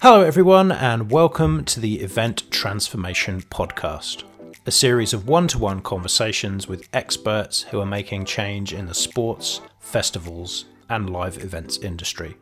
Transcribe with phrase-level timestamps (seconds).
[0.00, 4.22] Hello, everyone, and welcome to the Event Transformation Podcast,
[4.64, 8.94] a series of one to one conversations with experts who are making change in the
[8.94, 12.36] sports, festivals, and live events industry.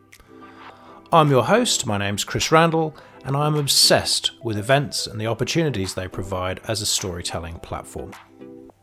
[1.11, 2.95] I'm your host, my name's Chris Randall,
[3.25, 8.11] and I'm obsessed with events and the opportunities they provide as a storytelling platform.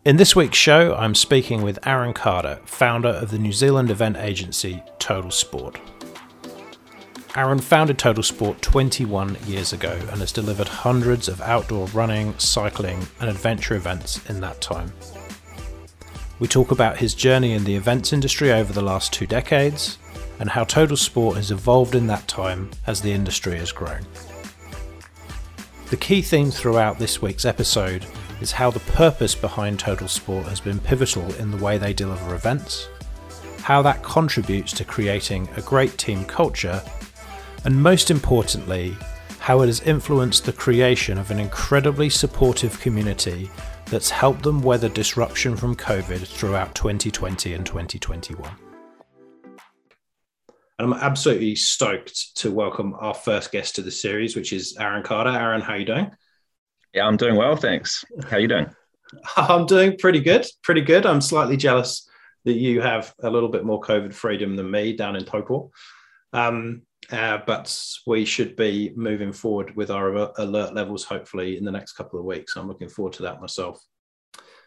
[0.05, 4.19] In this week's show, I'm speaking with Aaron Carter, founder of the New Zealand event
[4.19, 5.81] agency Total Sport.
[7.35, 13.07] Aaron founded Total Sport 21 years ago and has delivered hundreds of outdoor running, cycling,
[13.19, 14.93] and adventure events in that time.
[16.39, 19.97] We talk about his journey in the events industry over the last two decades
[20.39, 24.03] and how Total Sport has evolved in that time as the industry has grown.
[25.89, 28.05] The key theme throughout this week's episode
[28.41, 32.35] is how the purpose behind Total Sport has been pivotal in the way they deliver
[32.35, 32.89] events,
[33.59, 36.83] how that contributes to creating a great team culture
[37.65, 38.95] and most importantly,
[39.39, 43.51] how it has influenced the creation of an incredibly supportive community
[43.87, 48.51] that's helped them weather disruption from COVID throughout 2020 and 2021.
[50.79, 55.03] And I'm absolutely stoked to welcome our first guest to the series, which is Aaron
[55.03, 55.31] Carter.
[55.31, 56.11] Aaron, how are you doing?
[56.95, 58.05] Yeah, I'm doing well, thanks.
[58.31, 58.67] How are you doing?
[59.37, 61.07] I'm doing pretty good, pretty good.
[61.07, 62.09] I'm slightly jealous
[62.45, 65.71] that you have a little bit more COVID freedom than me down in Taupo.
[66.33, 71.73] Um, uh, but we should be moving forward with our alert levels hopefully in the
[71.73, 72.55] next couple of weeks.
[72.57, 73.79] I'm looking forward to that myself.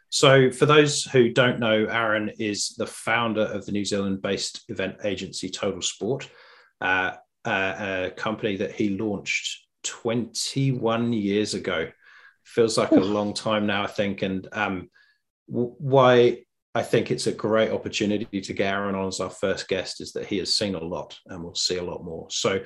[0.09, 4.63] So, for those who don't know, Aaron is the founder of the New Zealand based
[4.69, 6.29] event agency Total Sport,
[6.79, 7.75] uh, uh,
[8.07, 11.89] a company that he launched 21 years ago.
[12.47, 13.01] Feels like Oof.
[13.01, 14.21] a long time now, I think.
[14.21, 14.89] And um,
[15.47, 20.01] why I think it's a great opportunity to get Aaron on as our first guest
[20.01, 22.27] is that he has seen a lot and will see a lot more.
[22.29, 22.59] So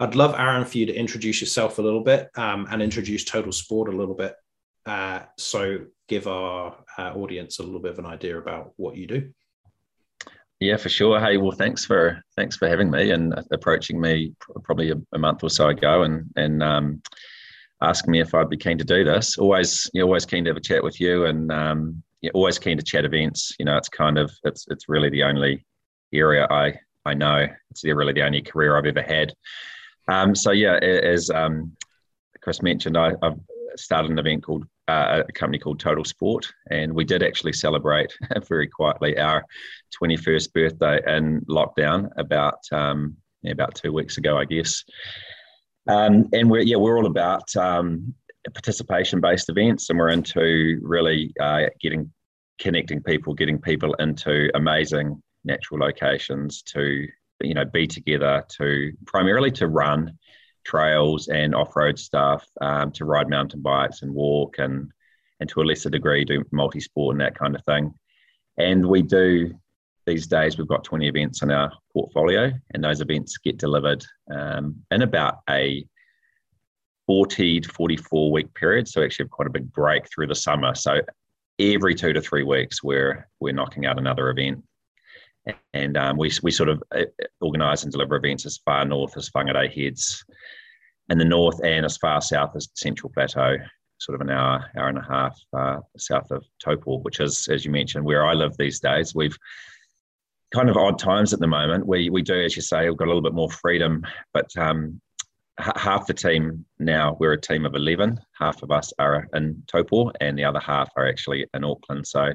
[0.00, 3.52] I'd love Aaron for you to introduce yourself a little bit um, and introduce Total
[3.52, 4.34] Sport a little bit.
[4.86, 9.06] Uh, so give our uh, audience a little bit of an idea about what you
[9.06, 9.30] do.
[10.60, 11.20] Yeah, for sure.
[11.20, 14.32] Hey, well, thanks for thanks for having me and approaching me
[14.62, 17.02] probably a, a month or so ago and and um,
[17.82, 19.38] asking me if I'd be keen to do this.
[19.38, 22.58] Always, you know, always keen to have a chat with you and um, yeah, always
[22.58, 23.54] keen to chat events.
[23.58, 25.66] You know, it's kind of it's it's really the only
[26.12, 27.46] area I I know.
[27.70, 29.32] It's really the only career I've ever had.
[30.08, 31.76] Um, so yeah, as um,
[32.40, 33.38] Chris mentioned, I, have
[33.76, 38.12] started an event called uh, a company called Total Sport, and we did actually celebrate
[38.48, 39.44] very quietly our
[40.00, 43.16] 21st birthday in lockdown about um,
[43.46, 44.84] about two weeks ago, I guess.
[45.88, 48.14] Um, and we're yeah we're all about um,
[48.52, 52.10] participation based events and we're into really uh, getting
[52.58, 57.06] connecting people getting people into amazing natural locations to
[57.40, 60.16] you know be together to primarily to run
[60.64, 64.92] trails and off-road stuff um, to ride mountain bikes and walk and
[65.42, 67.92] and to a lesser degree do multi-sport and that kind of thing.
[68.56, 69.52] And we do
[70.06, 74.04] these days we've got 20 events in our portfolio and those events get delivered
[74.34, 75.84] um, in about a
[77.06, 78.88] 40 to 44 week period.
[78.88, 80.74] So actually have quite a big break through the summer.
[80.74, 81.00] So
[81.58, 84.62] every two to three weeks, we're we're knocking out another event.
[85.74, 87.02] And um, we, we sort of uh,
[87.40, 90.24] organise and deliver events as far north as Whangarei Heads
[91.08, 93.56] in the north and as far south as Central Plateau,
[93.98, 97.64] sort of an hour, hour and a half uh, south of Taupo, which is, as
[97.64, 99.16] you mentioned, where I live these days.
[99.16, 99.36] We've
[100.52, 101.86] kind of odd times at the moment.
[101.86, 105.00] We, we do, as you say, we've got a little bit more freedom, but um,
[105.58, 110.10] half the team now we're a team of 11 half of us are in taupo
[110.20, 112.06] and the other half are actually in auckland.
[112.06, 112.32] So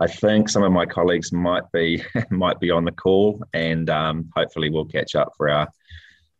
[0.00, 4.30] i think some of my colleagues might be might be on the call and um,
[4.36, 5.66] hopefully we'll catch up for our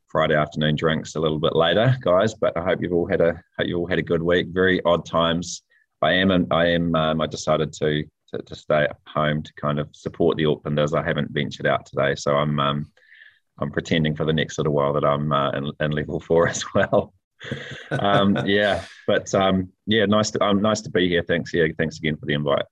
[0.09, 2.34] friday afternoon drinks a little bit later guys.
[2.34, 4.49] But i hope you've all had a hope you all had a good week.
[4.50, 5.62] Very odd times.
[6.03, 9.78] I am i am um, i decided to, to to stay at home to kind
[9.78, 12.90] of support the aucklanders i haven't ventured out today so i'm um,
[13.58, 16.64] I'm pretending for the next little while that I'm uh, in, in, level four as
[16.75, 17.14] well.
[17.90, 21.25] um, yeah, but um, yeah, nice to um, nice to be here.
[21.26, 21.52] Thanks.
[21.52, 22.64] Yeah, thanks again for the invite.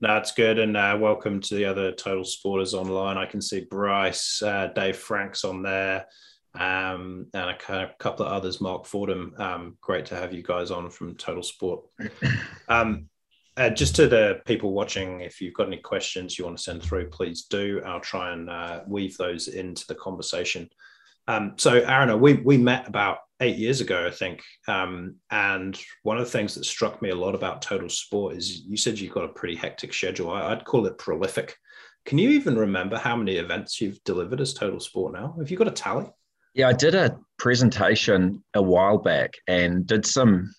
[0.00, 3.16] No, it's good, and uh, welcome to the other Total Sporters online.
[3.16, 6.06] I can see Bryce, uh, Dave Franks on there,
[6.54, 8.60] um, and a couple of others.
[8.60, 9.34] Mark Fordham.
[9.38, 11.84] Um, great to have you guys on from Total Sport.
[12.68, 13.08] Um,
[13.56, 16.82] uh, just to the people watching, if you've got any questions you want to send
[16.82, 17.80] through, please do.
[17.84, 20.68] I'll try and uh, weave those into the conversation.
[21.28, 24.42] Um, so, Aaron, we we met about eight years ago, I think.
[24.68, 28.62] Um, and one of the things that struck me a lot about Total Sport is
[28.62, 30.30] you said you've got a pretty hectic schedule.
[30.30, 31.56] I, would call it prolific.
[32.04, 35.34] can you even remember how many events you've delivered as Total Sport now?
[35.38, 36.06] Have you got a tally?
[36.54, 40.52] Yeah, I did a presentation a while back and did some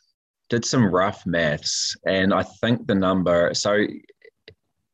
[0.50, 3.54] did some rough maths, and I think the number.
[3.54, 3.86] So,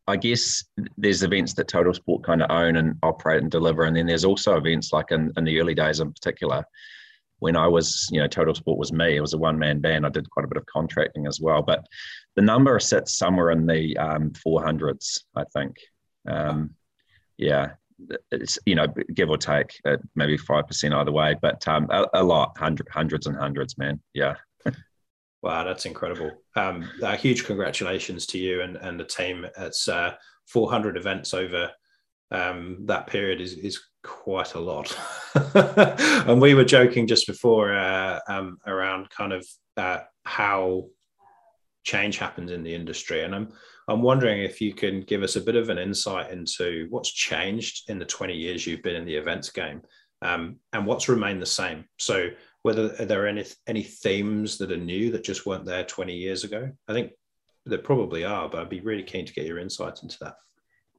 [0.07, 0.63] I guess
[0.98, 4.25] there's events that Total Sport kind of own and operate and deliver, and then there's
[4.25, 6.65] also events like in, in the early days in particular
[7.42, 9.15] when I was, you know, Total Sport was me.
[9.15, 10.06] It was a one man band.
[10.06, 11.88] I did quite a bit of contracting as well, but
[12.36, 15.75] the number sits somewhere in the um, 400s, I think.
[16.30, 16.75] Um,
[17.38, 17.71] yeah,
[18.31, 22.07] it's you know give or take uh, maybe five percent either way, but um, a,
[22.13, 24.00] a, lot, hundred, hundreds and hundreds, man.
[24.13, 24.36] Yeah.
[25.42, 26.32] Wow, that's incredible.
[26.56, 29.46] Um, uh, huge congratulations to you and and the team.
[29.58, 30.14] It's uh,
[30.48, 31.72] 400 events over
[32.32, 34.98] um, that period is is quite a lot.
[35.54, 39.48] and we were joking just before uh, um, around kind of
[39.78, 40.86] uh, how
[41.84, 43.50] change happens in the industry, and I'm
[43.88, 47.90] I'm wondering if you can give us a bit of an insight into what's changed
[47.90, 49.82] in the 20 years you've been in the events game,
[50.22, 51.86] um, and what's remained the same.
[51.98, 52.30] So
[52.63, 56.44] whether there are any any themes that are new that just weren't there 20 years
[56.44, 56.69] ago.
[56.88, 57.12] I think
[57.66, 60.36] there probably are, but I'd be really keen to get your insights into that.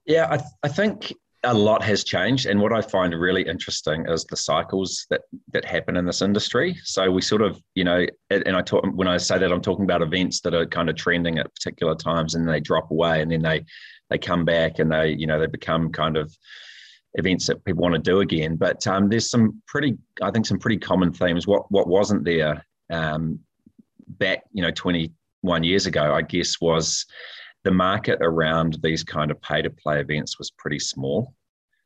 [0.06, 1.12] Yeah, I, th- I think
[1.44, 5.22] a lot has changed and what i find really interesting is the cycles that
[5.52, 9.08] that happen in this industry so we sort of you know and i talk when
[9.08, 12.34] i say that i'm talking about events that are kind of trending at particular times
[12.36, 13.64] and they drop away and then they
[14.08, 16.32] they come back and they you know they become kind of
[17.14, 20.58] events that people want to do again but um, there's some pretty i think some
[20.58, 23.38] pretty common themes what what wasn't there um,
[24.18, 27.06] back you know 21 years ago i guess was
[27.64, 31.32] the market around these kind of pay to play events was pretty small.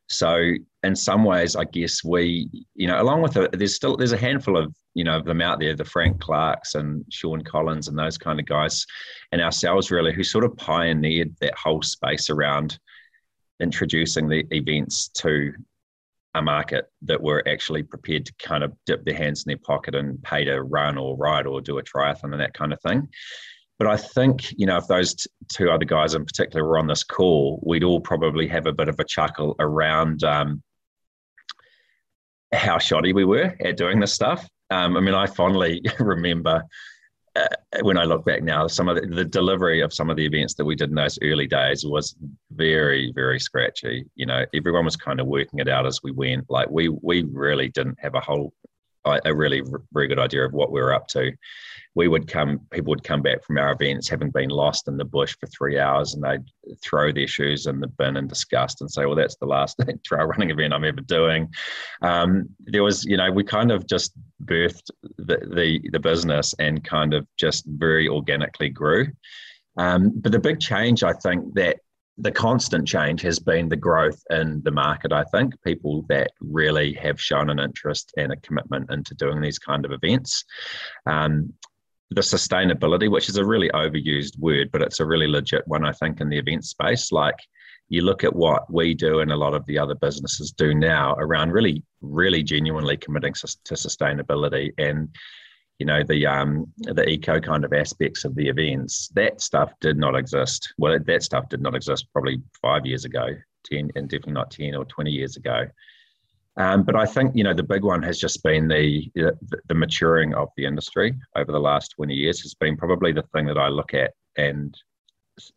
[0.09, 0.53] So
[0.85, 4.17] in some ways, I guess we, you know, along with the, there's still there's a
[4.17, 7.99] handful of you know of them out there, the Frank Clarks and Sean Collins and
[7.99, 8.87] those kind of guys,
[9.33, 12.79] and ourselves really, who sort of pioneered that whole space around
[13.61, 15.53] introducing the events to
[16.35, 19.95] a market that were actually prepared to kind of dip their hands in their pocket
[19.95, 23.09] and pay to run or ride or do a triathlon and that kind of thing.
[23.79, 26.87] But I think, you know, if those t- two other guys in particular were on
[26.87, 30.63] this call, we'd all probably have a bit of a chuckle around um,
[32.53, 34.49] how shoddy we were at doing this stuff.
[34.71, 36.65] Um, I mean, I fondly remember
[37.37, 37.47] uh,
[37.83, 40.55] when I look back now, some of the, the, delivery of some of the events
[40.55, 42.17] that we did in those early days was
[42.53, 44.07] very, very scratchy.
[44.15, 46.47] You know, everyone was kind of working it out as we went.
[46.49, 48.53] Like we, we really didn't have a whole,
[49.25, 49.63] a really
[49.93, 51.33] very good idea of what we were up to
[51.97, 55.05] we would come, people would come back from our events having been lost in the
[55.05, 56.45] bush for three hours and they'd
[56.85, 60.27] throw their shoes in the bin in disgust and say, well, that's the last trail
[60.27, 61.49] running event I'm ever doing.
[62.03, 64.13] Um, there was, you know, we kind of just
[64.45, 69.07] birthed the, the, the business and kind of just very organically grew.
[69.79, 71.79] Um, but the big change, I think, that
[72.19, 75.13] the constant change has been the growth in the market.
[75.13, 79.59] I think people that really have shown an interest and a commitment into doing these
[79.59, 80.45] kind of events.
[81.05, 81.53] Um,
[82.11, 85.93] the sustainability, which is a really overused word, but it's a really legit one, I
[85.93, 87.13] think, in the event space.
[87.13, 87.37] Like
[87.89, 91.15] you look at what we do and a lot of the other businesses do now
[91.19, 95.09] around really, really genuinely committing to sustainability and
[95.79, 99.09] you know the um the eco kind of aspects of the events.
[99.15, 100.73] That stuff did not exist.
[100.79, 103.29] Well that stuff did not exist probably five years ago
[103.71, 105.67] 10 and definitely not 10 or 20 years ago.
[106.59, 109.37] Um, but I think you know the big one has just been the, the,
[109.69, 113.45] the maturing of the industry over the last twenty years has been probably the thing
[113.47, 114.75] that I look at and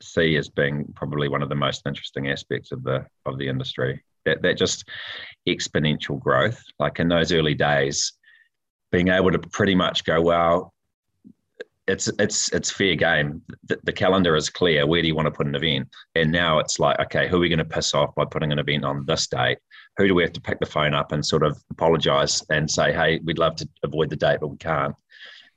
[0.01, 4.03] see as being probably one of the most interesting aspects of the of the industry.
[4.25, 4.83] That that just
[5.47, 8.11] exponential growth, like in those early days,
[8.91, 10.73] being able to pretty much go, well,
[11.87, 13.41] it's it's it's fair game.
[13.63, 14.85] The, the, calendar is clear.
[14.85, 15.87] Where do you want to put an event?
[16.13, 18.59] And now it's like, okay, who are we going to piss off by putting an
[18.59, 19.57] event on this date?
[19.99, 22.93] who do we have to pick the phone up and sort of apologise and say,
[22.93, 24.95] hey, we'd love to avoid the date, but we can't.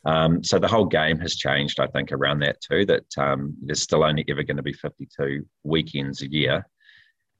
[0.04, 2.84] Um, so the whole game has changed, I think, around that too.
[2.84, 6.66] That um, there's still only ever going to be 52 weekends a year,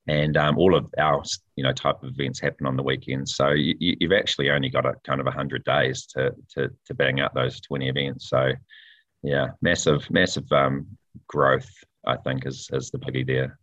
[0.08, 1.22] and um, all of our
[1.56, 3.36] you know type of events happen on the weekends.
[3.36, 7.20] So you, have actually only got a kind of 100 days to, to to bang
[7.20, 8.28] out those 20 events.
[8.28, 8.52] So
[9.22, 10.86] yeah, massive massive um,
[11.28, 11.70] growth,
[12.06, 13.58] I think, is is the biggie there.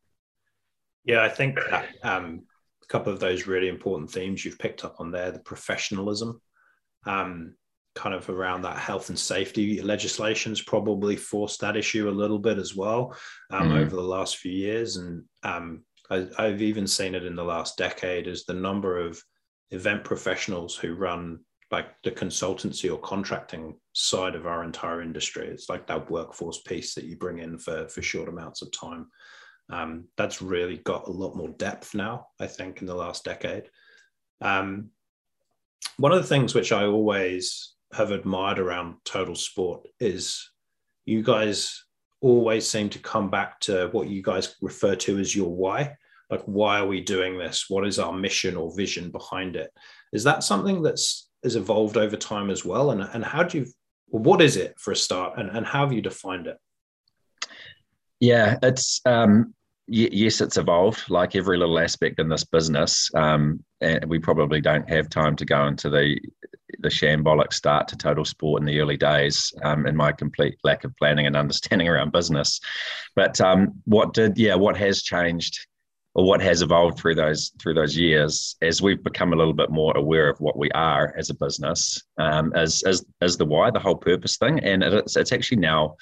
[1.06, 2.44] Yeah, I think that, um,
[2.90, 6.42] couple of those really important themes you've picked up on there the professionalism
[7.06, 7.54] um,
[7.96, 12.58] kind of around that health and safety legislation's probably forced that issue a little bit
[12.58, 13.16] as well
[13.52, 13.78] um, mm-hmm.
[13.78, 17.78] over the last few years and um, I, i've even seen it in the last
[17.78, 19.22] decade as the number of
[19.72, 21.40] event professionals who run
[21.72, 26.96] like the consultancy or contracting side of our entire industry it's like that workforce piece
[26.96, 29.08] that you bring in for for short amounts of time
[29.72, 33.70] Um, that's really got a lot more depth now, I think, in the last decade.
[34.42, 34.90] Um,
[35.98, 40.50] one of the things which I always have admired around total sport is
[41.06, 41.86] you guys
[42.22, 45.96] always seem to come back to what you guys refer to as your why.
[46.30, 47.66] Like, why are we doing this?
[47.70, 49.72] What is our mission or vision behind it?
[50.14, 52.92] Is that something that's has evolved over time as well?
[52.92, 53.66] And, and how do you,
[54.08, 55.40] what is it for a start?
[55.40, 56.58] And, and how have you defined it?
[58.20, 59.54] Yeah, it's um,
[59.88, 63.10] yes, it's evolved like every little aspect in this business.
[63.16, 66.20] Um, and we probably don't have time to go into the
[66.82, 70.84] the shambolic start to total sport in the early days um, and my complete lack
[70.84, 72.60] of planning and understanding around business.
[73.16, 75.68] But um, what did, yeah, what has changed
[76.16, 79.70] or what has evolved through those through those years as we've become a little bit
[79.70, 83.70] more aware of what we are as a business um, as as as the why,
[83.70, 85.96] the whole purpose thing, and it's it's actually now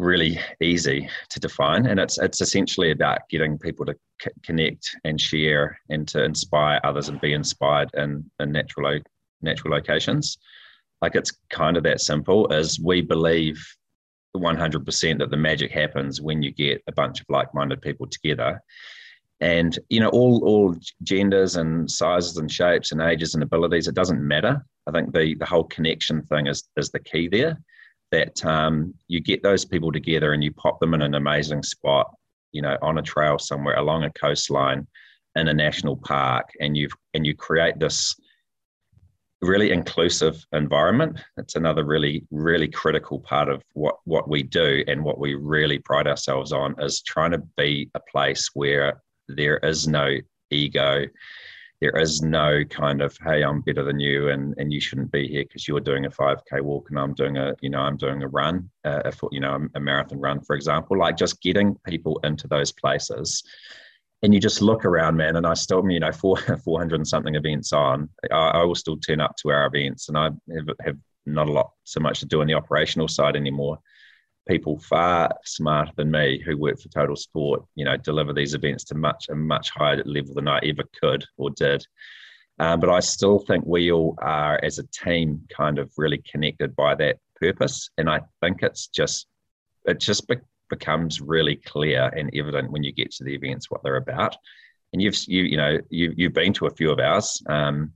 [0.00, 5.20] really easy to define and it's it's essentially about getting people to c- connect and
[5.20, 8.98] share and to inspire others and be inspired in, in natural
[9.42, 10.38] natural locations.
[11.00, 13.64] Like it's kind of that simple as we believe
[14.36, 18.60] 100% that the magic happens when you get a bunch of like-minded people together.
[19.40, 23.94] And you know all all genders and sizes and shapes and ages and abilities it
[23.94, 24.62] doesn't matter.
[24.86, 27.58] I think the the whole connection thing is is the key there
[28.10, 32.12] that um, you get those people together and you pop them in an amazing spot,
[32.52, 34.86] you know, on a trail somewhere along a coastline
[35.36, 38.14] in a national park, and you've and you create this
[39.42, 41.18] really inclusive environment.
[41.36, 45.78] It's another really really critical part of what what we do and what we really
[45.78, 50.16] pride ourselves on is trying to be a place where there is no
[50.50, 51.06] ego
[51.80, 55.26] there is no kind of hey i'm better than you and and you shouldn't be
[55.26, 58.22] here because you're doing a 5k walk and i'm doing a you know i'm doing
[58.22, 62.20] a run uh, a you know a marathon run for example like just getting people
[62.24, 63.42] into those places
[64.22, 67.34] and you just look around man and i still you know four, 400 and something
[67.34, 70.96] events on I, I, will still turn up to our events and i have, have
[71.26, 73.78] not a lot so much to do on the operational side anymore
[74.50, 78.84] people far smarter than me who work for Total Sport, you know, deliver these events
[78.84, 81.84] to much a much higher level than I ever could or did.
[82.58, 86.76] Um, but I still think we all are, as a team, kind of really connected
[86.76, 89.26] by that purpose, and I think it's just
[89.86, 90.28] it just
[90.70, 94.36] becomes really clear and evident when you get to the events what they're about.
[94.92, 97.42] And you've you you know you you've been to a few of ours.
[97.46, 97.92] Um,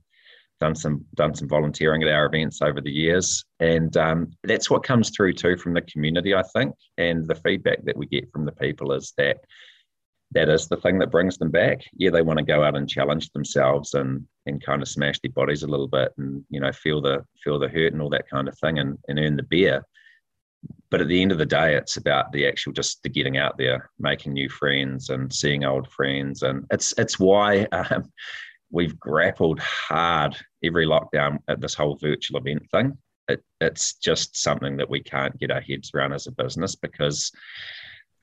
[0.61, 4.83] done some done some volunteering at our events over the years, and um, that's what
[4.83, 8.45] comes through too from the community, I think, and the feedback that we get from
[8.45, 9.37] the people is that
[10.31, 11.81] that is the thing that brings them back.
[11.93, 15.31] Yeah, they want to go out and challenge themselves and and kind of smash their
[15.31, 18.29] bodies a little bit, and you know feel the feel the hurt and all that
[18.29, 19.85] kind of thing, and, and earn the beer.
[20.89, 23.57] But at the end of the day, it's about the actual just the getting out
[23.57, 27.67] there, making new friends, and seeing old friends, and it's it's why.
[27.71, 28.11] Um,
[28.71, 32.97] we've grappled hard every lockdown at this whole virtual event thing.
[33.27, 37.31] It, it's just something that we can't get our heads around as a business because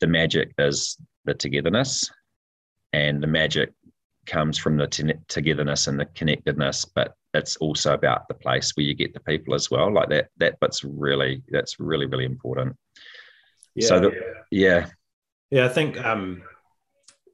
[0.01, 2.11] the magic is the togetherness
[2.93, 3.73] and the magic
[4.27, 8.85] comes from the t- togetherness and the connectedness but it's also about the place where
[8.85, 12.77] you get the people as well like that that bit's really that's really really important
[13.75, 14.11] yeah, so the,
[14.51, 14.87] yeah yeah
[15.51, 16.43] yeah i think um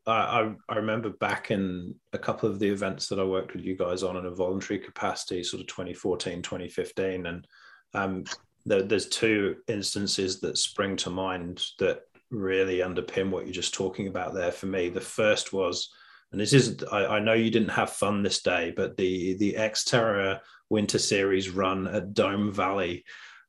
[0.08, 3.76] I, I remember back in a couple of the events that I worked with you
[3.76, 7.26] guys on in a voluntary capacity, sort of 2014, 2015.
[7.26, 7.46] And
[7.94, 8.24] um,
[8.64, 14.08] there, there's two instances that spring to mind that really underpin what you're just talking
[14.08, 14.88] about there for me.
[14.88, 15.90] The first was,
[16.32, 19.54] and this isn't I, I know you didn't have fun this day, but the, the
[19.54, 23.04] Xterra Winter Series run at Dome Valley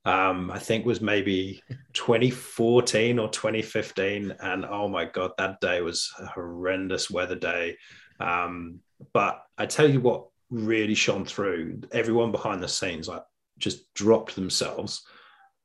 [0.06, 1.62] um, I think was maybe
[1.94, 4.36] 2014 or 2015.
[4.40, 7.78] And oh my God, that day was a horrendous weather day.
[8.20, 8.80] Um,
[9.14, 13.24] but I tell you what really shone through everyone behind the scenes, like
[13.58, 15.04] just dropped themselves.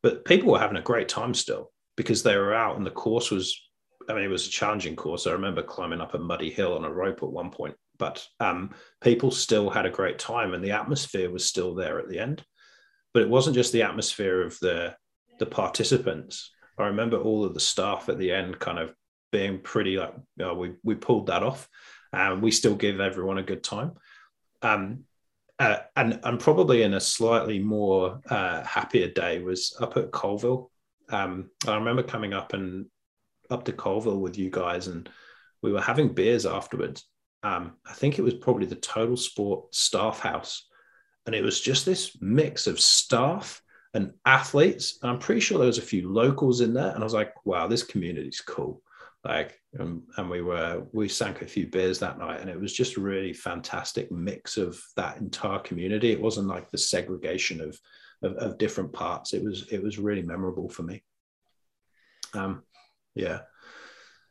[0.02, 3.30] But people were having a great time still because they were out and the course
[3.30, 3.58] was,
[4.08, 5.26] I mean, it was a challenging course.
[5.26, 8.74] I remember climbing up a muddy hill on a rope at one point, but um,
[9.00, 12.44] people still had a great time and the atmosphere was still there at the end
[13.14, 14.94] but it wasn't just the atmosphere of the
[15.38, 16.50] the participants.
[16.76, 18.92] I remember all of the staff at the end kind of
[19.32, 21.68] being pretty like oh, we we pulled that off,
[22.12, 23.92] and we still give everyone a good time.
[24.60, 25.04] Um,
[25.58, 30.70] uh, and and probably in a slightly more uh, happier day was up at Colville.
[31.10, 32.86] Um, I remember coming up and
[33.54, 35.08] up to Colville with you guys, and
[35.62, 37.08] we were having beers afterwards.
[37.42, 40.66] Um, I think it was probably the Total Sport staff house
[41.26, 43.62] and it was just this mix of staff
[43.94, 44.98] and athletes.
[45.02, 46.90] And I'm pretty sure there was a few locals in there.
[46.90, 48.82] And I was like, wow, this community's cool.
[49.24, 52.72] like um, and we were we sank a few beers that night and it was
[52.72, 57.80] just a really fantastic mix of that entire community it wasn't like the segregation of
[58.22, 61.02] of, of different parts it was it was really memorable for me
[62.34, 62.62] um
[63.14, 63.40] yeah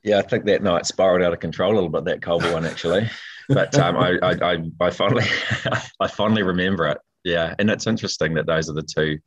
[0.03, 2.65] yeah i think that night spiraled out of control a little bit that Colville one
[2.65, 3.09] actually
[3.49, 5.25] but um I, I i i fondly
[5.99, 9.19] i fondly remember it yeah and it's interesting that those are the two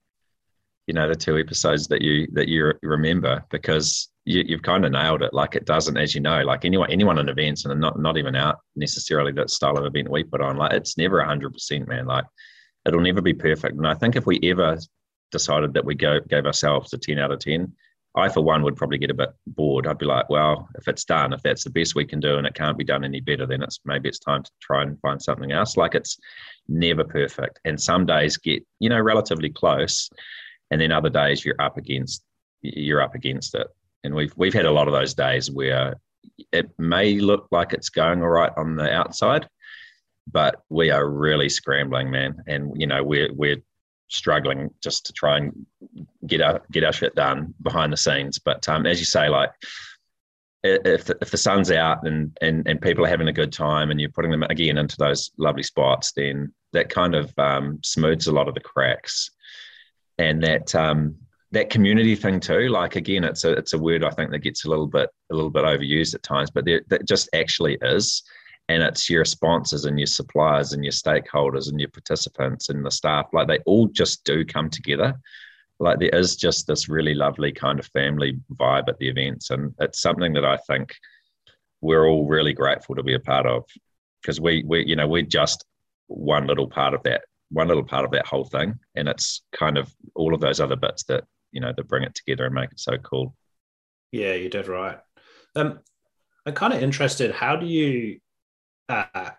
[0.86, 4.92] you know the two episodes that you that you remember because you, have kind of
[4.92, 5.32] nailed it.
[5.32, 8.34] Like it doesn't, as you know, like anyone anyone in events and not not even
[8.34, 10.56] out necessarily that style of event we put on.
[10.56, 12.06] Like it's never hundred percent, man.
[12.06, 12.25] Like
[12.84, 13.76] it'll never be perfect.
[13.76, 14.78] And I think if we ever
[15.30, 17.72] decided that we go gave ourselves a ten out of ten,
[18.16, 19.87] I for one would probably get a bit bored.
[19.87, 22.46] I'd be like, well, if it's done, if that's the best we can do and
[22.46, 25.20] it can't be done any better, then it's maybe it's time to try and find
[25.20, 25.76] something else.
[25.76, 26.18] Like it's
[26.68, 30.11] never perfect, and some days get you know relatively close,
[30.70, 32.23] and then other days you're up against
[32.62, 33.68] you're up against it
[34.06, 35.96] and we've we've had a lot of those days where
[36.52, 39.49] it may look like it's going all right on the outside,
[40.30, 42.42] but we are really scrambling, man.
[42.46, 43.62] And you know, we're we're
[44.08, 45.66] struggling just to try and
[46.26, 48.38] get our get our shit done behind the scenes.
[48.38, 49.50] But um, as you say, like
[50.62, 53.90] if the, if the sun's out and, and and people are having a good time
[53.90, 58.26] and you're putting them again into those lovely spots, then that kind of um, smooths
[58.26, 59.30] a lot of the cracks,
[60.18, 61.16] and that um,
[61.52, 62.68] that community thing too.
[62.68, 65.34] Like again, it's a it's a word I think that gets a little bit a
[65.34, 68.22] little bit overused at times, but there, that just actually is.
[68.68, 72.90] And it's your sponsors and your suppliers and your stakeholders and your participants and the
[72.90, 73.26] staff.
[73.32, 75.14] Like they all just do come together.
[75.78, 79.75] Like there is just this really lovely kind of family vibe at the events, and
[79.78, 80.94] it's something that I think
[81.82, 83.64] we're all really grateful to be a part of
[84.23, 85.64] because we we you know we're just
[86.06, 89.76] one little part of that one little part of that whole thing and it's kind
[89.76, 92.70] of all of those other bits that you know that bring it together and make
[92.70, 93.35] it so cool.
[94.12, 94.99] Yeah, you did right.
[95.54, 95.80] Um,
[96.44, 97.32] I'm kind of interested.
[97.32, 98.18] How do you
[98.88, 99.31] uh,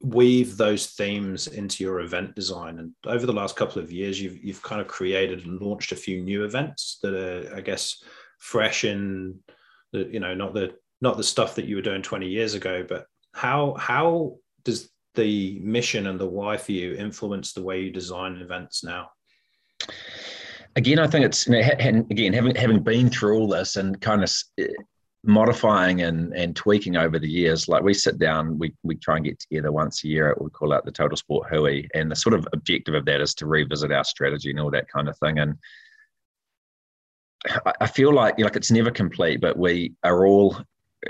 [0.00, 2.78] weave those themes into your event design?
[2.78, 5.96] And over the last couple of years, you've you've kind of created and launched a
[5.96, 8.02] few new events that are, I guess,
[8.38, 9.38] fresh in
[9.92, 12.84] the you know not the not the stuff that you were doing 20 years ago,
[12.88, 17.90] but how how does the mission and the why for you influence the way you
[17.90, 19.10] design events now?
[20.76, 24.22] again, I think it's you know, again having having been through all this and kind
[24.22, 24.32] of
[25.26, 27.68] modifying and and tweaking over the years.
[27.68, 30.36] Like we sit down, we we try and get together once a year.
[30.40, 33.34] We call out the Total Sport Hui, and the sort of objective of that is
[33.34, 35.38] to revisit our strategy and all that kind of thing.
[35.38, 35.56] And
[37.80, 40.56] I feel like like it's never complete, but we are all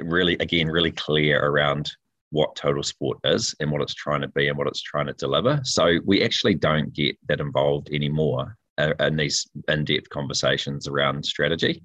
[0.03, 1.91] really again really clear around
[2.31, 5.13] what total sport is and what it's trying to be and what it's trying to
[5.13, 5.61] deliver.
[5.63, 11.85] So we actually don't get that involved anymore uh, in these in-depth conversations around strategy.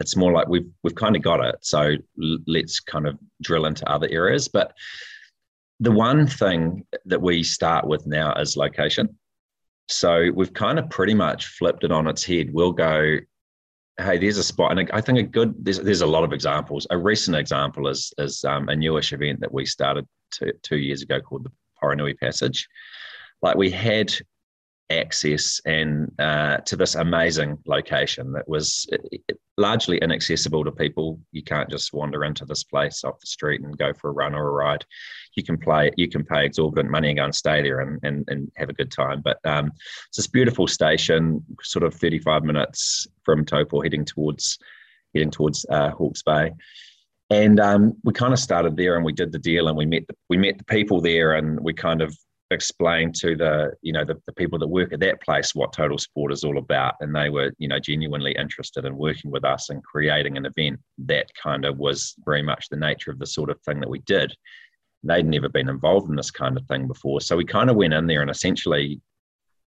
[0.00, 1.56] It's more like we've we've kind of got it.
[1.60, 1.94] So
[2.46, 4.48] let's kind of drill into other areas.
[4.48, 4.72] But
[5.78, 9.18] the one thing that we start with now is location.
[9.88, 12.52] So we've kind of pretty much flipped it on its head.
[12.52, 13.16] We'll go,
[13.98, 16.86] hey, there's a spot, and I think a good there's there's a lot of examples.
[16.90, 21.02] A recent example is is um, a newish event that we started two, two years
[21.02, 22.68] ago called the Poronui Passage.
[23.42, 24.12] Like we had
[24.90, 28.88] access and uh, to this amazing location that was
[29.56, 31.20] largely inaccessible to people.
[31.32, 34.34] You can't just wander into this place off the street and go for a run
[34.34, 34.84] or a ride.
[35.36, 38.24] You can play, you can pay exorbitant money and go and stay there and, and,
[38.28, 39.22] and have a good time.
[39.22, 39.72] But um,
[40.08, 44.58] it's this beautiful station, sort of 35 minutes from Taupo, heading towards
[45.14, 46.52] heading towards uh, Hawke's Bay.
[47.30, 50.06] And um, we kind of started there, and we did the deal, and we met
[50.08, 52.16] the, we met the people there, and we kind of
[52.50, 55.98] explain to the you know the, the people that work at that place what total
[55.98, 56.94] sport is all about.
[57.00, 60.80] And they were you know genuinely interested in working with us and creating an event
[60.98, 64.00] that kind of was very much the nature of the sort of thing that we
[64.00, 64.34] did.
[65.02, 67.20] They'd never been involved in this kind of thing before.
[67.20, 69.00] So we kind of went in there and essentially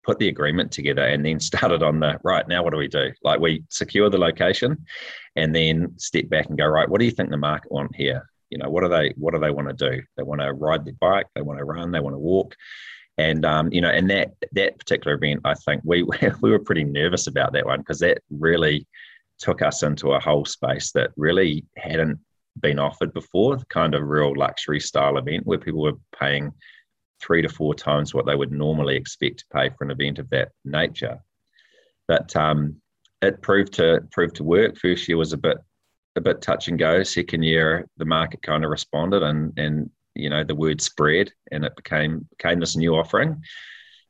[0.05, 3.13] put the agreement together and then started on the right now what do we do?
[3.23, 4.85] Like we secure the location
[5.35, 8.29] and then step back and go right what do you think the market want here
[8.51, 10.03] you know what do they what do they want to do?
[10.17, 12.55] They want to ride their bike they want to run they want to walk.
[13.19, 16.03] And um, you know and that that particular event i think we
[16.43, 18.87] we were pretty nervous about that one because that really
[19.39, 22.19] took us into a whole space that really hadn't
[22.61, 26.53] been offered before the kind of real luxury style event where people were paying
[27.21, 30.29] three to four times what they would normally expect to pay for an event of
[30.31, 31.19] that nature.
[32.09, 32.77] But um,
[33.23, 34.79] it proved to proved to work.
[34.79, 35.59] First year was a bit
[36.17, 37.03] a bit touch and go.
[37.03, 41.65] Second year, the market kind of responded, and and you know the word spread, and
[41.65, 43.43] it became became this new offering.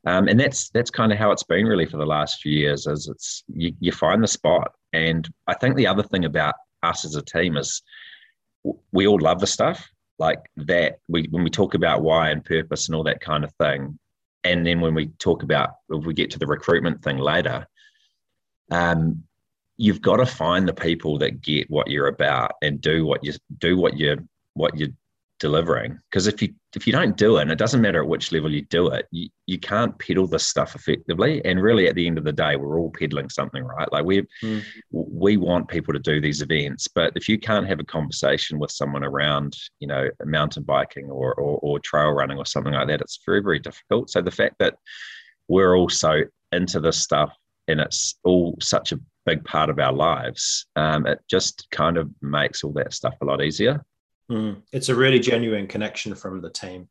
[0.06, 2.86] Um, and that's that's kind of how it's been really for the last few years.
[2.86, 7.04] Is it's you, you find the spot, and I think the other thing about us
[7.04, 7.82] as a team is
[8.92, 9.88] we all love the stuff
[10.18, 10.98] like that.
[11.08, 13.98] We when we talk about why and purpose and all that kind of thing,
[14.44, 17.66] and then when we talk about if we get to the recruitment thing later,
[18.70, 19.24] um,
[19.76, 23.32] you've got to find the people that get what you're about and do what you
[23.58, 24.16] do what you
[24.54, 24.90] what you're
[25.38, 25.98] delivering.
[26.10, 28.50] Because if you if you don't do it and it doesn't matter at which level
[28.50, 31.44] you do it you, you can't peddle this stuff effectively.
[31.44, 33.90] And really at the end of the day we're all peddling something right?
[33.92, 34.64] Like we mm.
[34.90, 38.70] we want people to do these events but if you can't have a conversation with
[38.70, 43.02] someone around you know mountain biking or, or, or trail running or something like that
[43.02, 44.10] it's very very difficult.
[44.10, 44.76] So the fact that
[45.48, 47.36] we're all so into this stuff
[47.68, 52.08] and it's all such a big part of our lives um, it just kind of
[52.22, 53.84] makes all that stuff a lot easier.
[54.30, 54.62] Mm.
[54.72, 56.88] It's a really genuine connection from the team,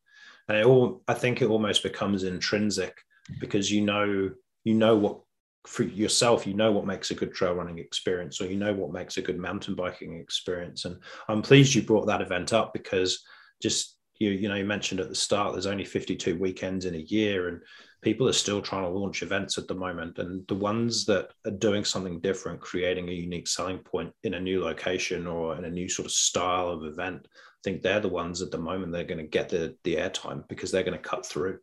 [0.47, 2.95] and it all I think it almost becomes intrinsic
[3.39, 4.31] because you know
[4.63, 5.19] you know what
[5.67, 8.93] for yourself you know what makes a good trail running experience or you know what
[8.93, 10.85] makes a good mountain biking experience.
[10.85, 13.23] And i'm pleased you brought that event up because
[13.61, 16.99] just you you know you mentioned at the start there's only 52 weekends in a
[16.99, 17.61] year and
[18.05, 21.51] people are still trying to launch events at the moment and the ones that are
[21.51, 25.69] doing something different creating a unique selling point in a new location or in a
[25.69, 29.03] new sort of style of event i think they're the ones at the moment they're
[29.03, 31.57] going to get the the airtime because they're going to cut through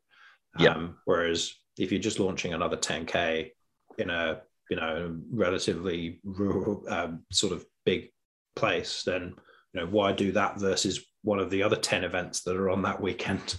[0.59, 0.71] yeah.
[0.71, 3.53] Um, whereas if you're just launching another 10k
[3.99, 8.11] in a you know relatively rural um, sort of big
[8.57, 9.35] place then
[9.73, 12.83] you know why do that versus one of the other 10 events that are on
[12.83, 13.57] that weekend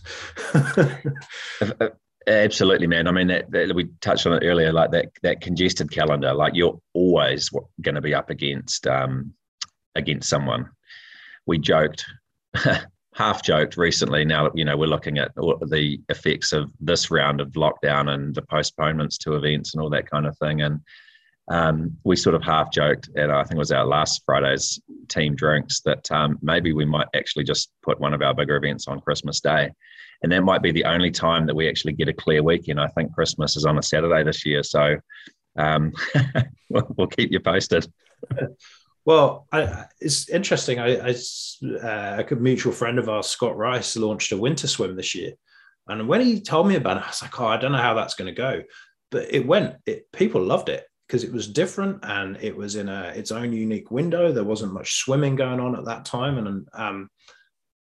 [2.28, 3.08] Absolutely, man.
[3.08, 6.34] I mean, that, that, we touched on it earlier, like that that congested calendar.
[6.34, 7.50] Like you're always
[7.82, 9.34] going to be up against um,
[9.96, 10.70] against someone.
[11.46, 12.06] We joked,
[13.16, 14.24] half joked recently.
[14.24, 18.34] Now that you know we're looking at the effects of this round of lockdown and
[18.34, 20.62] the postponements to events and all that kind of thing.
[20.62, 20.80] And
[21.50, 25.36] um, we sort of half joked at I think it was our last Friday's team
[25.36, 29.02] drinks that um, maybe we might actually just put one of our bigger events on
[29.02, 29.72] Christmas Day
[30.24, 32.80] and that might be the only time that we actually get a clear weekend.
[32.80, 34.96] I think Christmas is on a Saturday this year, so
[35.58, 35.92] um,
[36.70, 37.86] we'll, keep you posted.
[39.06, 40.80] Well, I, it's interesting.
[40.80, 41.16] I, I
[41.66, 45.34] uh, a mutual friend of ours, Scott Rice, launched a winter swim this year,
[45.88, 47.94] and when he told me about it, I was like, "Oh, I don't know how
[47.94, 48.64] that's going to go,"
[49.12, 49.76] but it went.
[49.86, 53.52] It people loved it because it was different and it was in a its own
[53.52, 54.32] unique window.
[54.32, 57.10] There wasn't much swimming going on at that time, and um,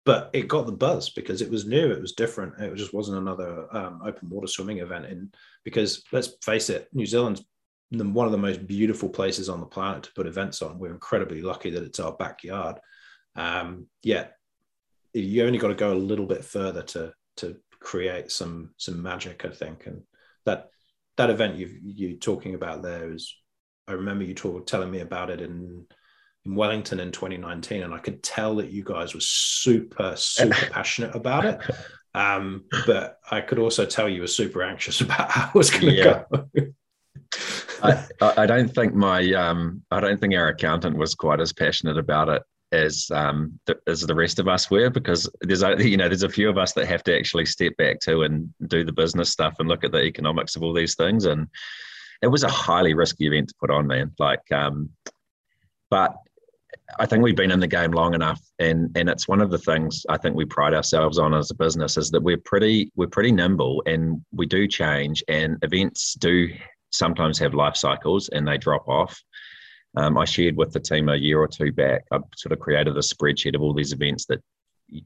[0.06, 2.60] but it got the buzz because it was new, it was different.
[2.60, 5.06] It just wasn't another um, open water swimming event.
[5.06, 7.44] And because let's face it, New Zealand's
[7.92, 10.80] one of the most beautiful places on the planet to put events on.
[10.80, 12.80] We're incredibly lucky that it's our backyard.
[13.36, 14.36] Um, yet
[15.14, 19.46] you only got to go a little bit further to to create some some magic,
[19.46, 19.86] I think.
[19.86, 20.02] And
[20.46, 20.70] that
[21.18, 23.36] that event you you're talking about there is,
[23.88, 25.86] I remember you talk, telling me about it in
[26.46, 31.16] in Wellington in 2019, and I could tell that you guys were super, super passionate
[31.16, 31.62] about it.
[32.16, 35.86] Um, but I could also tell you were super anxious about how it was going
[35.86, 36.24] to yeah.
[36.32, 36.48] go.
[37.82, 41.98] I, I, don't think my um, I don't think our accountant was quite as passionate
[41.98, 42.42] about it
[42.74, 46.24] as um, the, as the rest of us were because there's a, you know there's
[46.24, 49.30] a few of us that have to actually step back to and do the business
[49.30, 51.48] stuff and look at the economics of all these things and
[52.22, 54.90] it was a highly risky event to put on man like um,
[55.90, 56.16] but
[57.00, 59.58] I think we've been in the game long enough, and and it's one of the
[59.58, 63.08] things I think we pride ourselves on as a business is that we're pretty we're
[63.08, 66.50] pretty nimble and we do change, and events do
[66.92, 69.22] sometimes have life cycles and they drop off.
[69.96, 72.06] Um, I shared with the team a year or two back.
[72.12, 74.42] I sort of created a spreadsheet of all these events that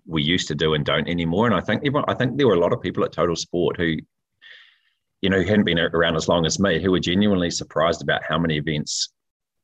[0.06, 1.46] we used to do and don't anymore.
[1.46, 3.78] And I think everyone, I think there were a lot of people at Total Sport
[3.78, 3.98] who,
[5.22, 8.24] you know, who hadn't been around as long as me, who were genuinely surprised about
[8.24, 9.10] how many events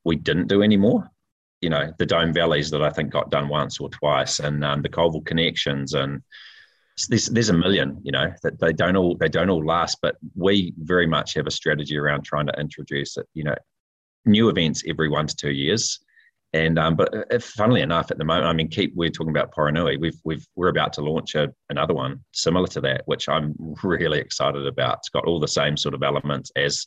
[0.04, 1.10] we didn't do anymore
[1.64, 4.82] you know the Dome Valleys that I think got done once or twice, and um,
[4.82, 6.22] the Colville connections, and
[7.08, 10.16] there's there's a million, you know, that they don't all they don't all last, but
[10.36, 13.56] we very much have a strategy around trying to introduce it, you know,
[14.26, 16.00] new events every one to two years.
[16.52, 19.52] And um, but if, funnily enough, at the moment, I mean, keep we're talking about
[19.52, 19.98] Poronui.
[19.98, 24.20] We've we've we're about to launch a, another one similar to that, which I'm really
[24.20, 24.98] excited about.
[24.98, 26.84] It's got all the same sort of elements as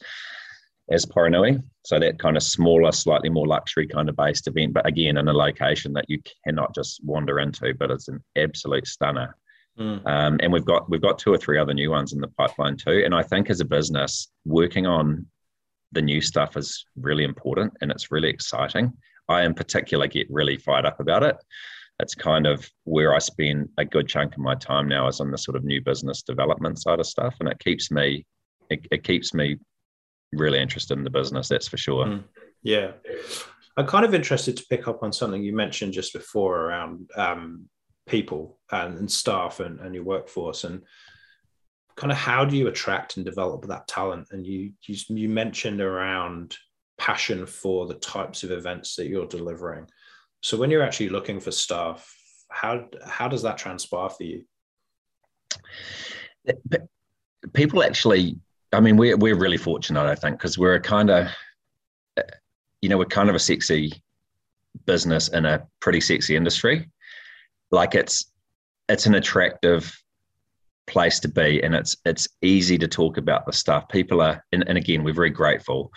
[0.89, 1.61] as Poronui.
[1.85, 5.27] So that kind of smaller, slightly more luxury kind of based event, but again in
[5.27, 9.35] a location that you cannot just wander into, but it's an absolute stunner.
[9.79, 10.05] Mm.
[10.07, 12.77] Um, and we've got we've got two or three other new ones in the pipeline
[12.77, 13.03] too.
[13.05, 15.27] And I think as a business, working on
[15.91, 18.91] the new stuff is really important and it's really exciting.
[19.29, 21.37] I in particular get really fired up about it.
[21.99, 25.31] It's kind of where I spend a good chunk of my time now is on
[25.31, 28.25] the sort of new business development side of stuff, and it keeps me
[28.69, 29.57] it, it keeps me
[30.33, 31.47] really interested in the business.
[31.47, 32.05] That's for sure.
[32.05, 32.23] Mm,
[32.63, 32.91] yeah.
[33.77, 37.65] I'm kind of interested to pick up on something you mentioned just before around um,
[38.07, 40.81] people and, and staff and, and, your workforce and
[41.95, 44.27] kind of how do you attract and develop that talent?
[44.31, 46.57] And you, you, you mentioned around
[46.97, 49.87] passion for the types of events that you're delivering.
[50.41, 52.11] So when you're actually looking for staff,
[52.49, 54.45] how how does that transpire for you?
[57.53, 58.37] People actually,
[58.73, 61.27] I mean, we're we're really fortunate, I think, because we're a kind of,
[62.81, 63.93] you know, we're kind of a sexy
[64.85, 66.89] business in a pretty sexy industry.
[67.71, 68.31] Like it's
[68.89, 69.95] it's an attractive
[70.85, 74.63] place to be and it's it's easy to talk about the stuff people are and,
[74.69, 75.91] and again we're very grateful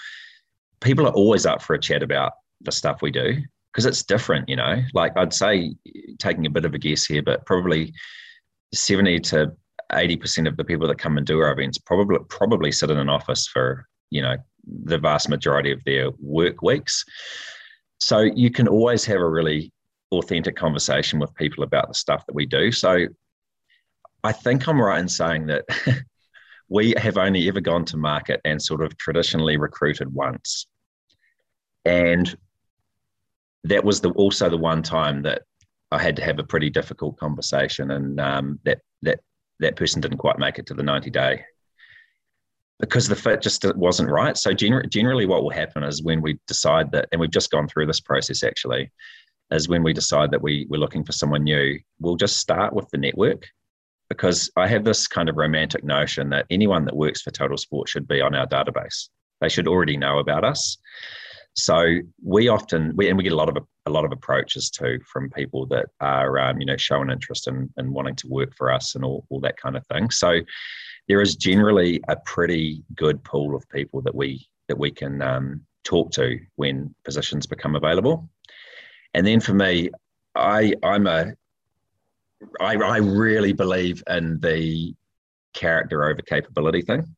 [0.81, 3.37] people are always up for a chat about the stuff we do
[3.73, 4.83] because it's different, you know.
[4.95, 5.75] Like I'd say,
[6.19, 7.93] taking a bit of a guess here, but probably
[8.75, 9.53] seventy to
[9.95, 12.99] eighty percent of the people that come and do our events probably probably sit in
[12.99, 14.37] an office for you know
[14.85, 17.05] the vast majority of their work weeks.
[17.99, 19.73] So you can always have a really
[20.13, 22.73] authentic conversation with people about the stuff that we do.
[22.73, 23.07] So
[24.25, 25.65] I think I'm right in saying that
[26.69, 30.67] we have only ever gone to market and sort of traditionally recruited once.
[31.85, 32.35] And
[33.65, 35.43] that was the, also the one time that
[35.91, 39.21] I had to have a pretty difficult conversation, and um, that that
[39.61, 41.45] that person didn't quite make it to the ninety day
[42.81, 44.37] because the fit just wasn't right.
[44.37, 47.69] So gener- generally, what will happen is when we decide that, and we've just gone
[47.69, 48.91] through this process actually,
[49.51, 52.89] is when we decide that we we're looking for someone new, we'll just start with
[52.91, 53.47] the network
[54.09, 57.89] because I have this kind of romantic notion that anyone that works for Total Sport
[57.89, 59.09] should be on our database.
[59.41, 60.77] They should already know about us.
[61.65, 64.99] So we often we and we get a lot of a lot of approaches too
[65.11, 68.73] from people that are um, you know showing interest in, in wanting to work for
[68.73, 70.11] us and all, all that kind of thing.
[70.11, 70.41] So
[71.09, 75.63] there is generally a pretty good pool of people that we that we can um,
[75.85, 78.29] talk to when positions become available.
[79.15, 79.91] And then for me,
[80.35, 81.33] I I'm a
[82.61, 84.95] I, I really believe in the
[85.53, 87.15] character over capability thing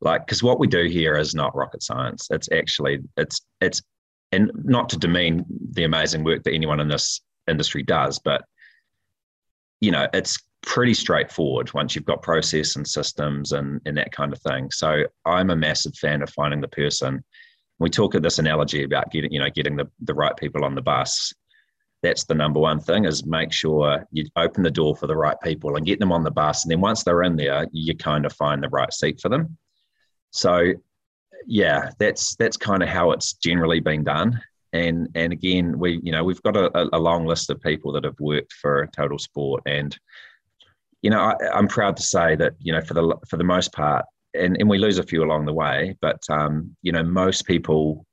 [0.00, 2.28] like because what we do here is not rocket science.
[2.30, 3.82] It's actually it's it's
[4.32, 8.42] and not to demean the amazing work that anyone in this industry does but
[9.80, 14.32] you know it's pretty straightforward once you've got process and systems and and that kind
[14.32, 14.70] of thing.
[14.70, 17.22] So i'm a massive fan of finding the person.
[17.78, 20.74] We talk at this analogy about getting you know getting the, the right people on
[20.74, 21.32] the bus.
[22.02, 25.36] That's the number one thing is make sure you open the door for the right
[25.42, 26.62] people and get them on the bus.
[26.62, 29.56] And then once they're in there you kind of find the right seat for them
[30.34, 30.72] so,
[31.46, 34.40] yeah, that's that's kind of how it's generally been done.
[34.72, 38.04] And and again, we you know we've got a, a long list of people that
[38.04, 39.96] have worked for Total Sport, and
[41.02, 43.72] you know I, I'm proud to say that you know for the for the most
[43.72, 47.46] part, and, and we lose a few along the way, but um, you know most
[47.46, 48.04] people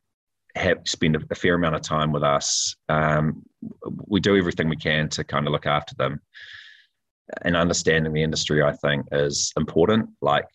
[0.55, 2.75] have spent a, fair amount of time with us.
[2.87, 3.41] Um,
[4.05, 6.21] we do everything we can to kind of look after them.
[7.43, 10.09] And understanding the industry, I think, is important.
[10.21, 10.45] Like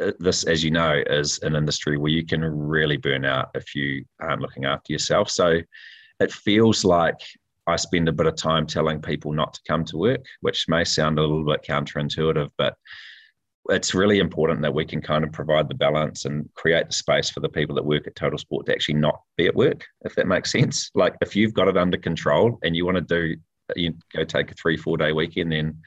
[0.00, 3.74] Uh, this, as you know, is an industry where you can really burn out if
[3.74, 5.30] you aren't looking after yourself.
[5.30, 5.60] So
[6.20, 7.20] it feels like
[7.66, 10.84] I spend a bit of time telling people not to come to work, which may
[10.84, 12.76] sound a little bit counterintuitive, but
[13.68, 17.30] it's really important that we can kind of provide the balance and create the space
[17.30, 20.14] for the people that work at Total Sport to actually not be at work, if
[20.16, 20.90] that makes sense.
[20.94, 23.36] Like if you've got it under control and you want to do,
[23.76, 25.78] you go take a three, four day weekend, then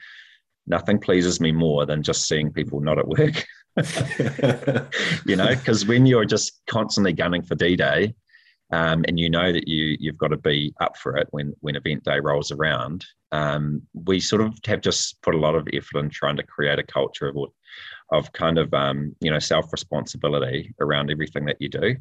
[0.66, 3.46] nothing pleases me more than just seeing people not at work.
[5.26, 8.14] you know, because when you're just constantly gunning for D Day,
[8.72, 11.76] um, and you know that you you've got to be up for it when when
[11.76, 13.04] event day rolls around.
[13.32, 16.78] Um, we sort of have just put a lot of effort in trying to create
[16.78, 17.36] a culture of
[18.10, 21.96] of kind of um, you know self responsibility around everything that you do.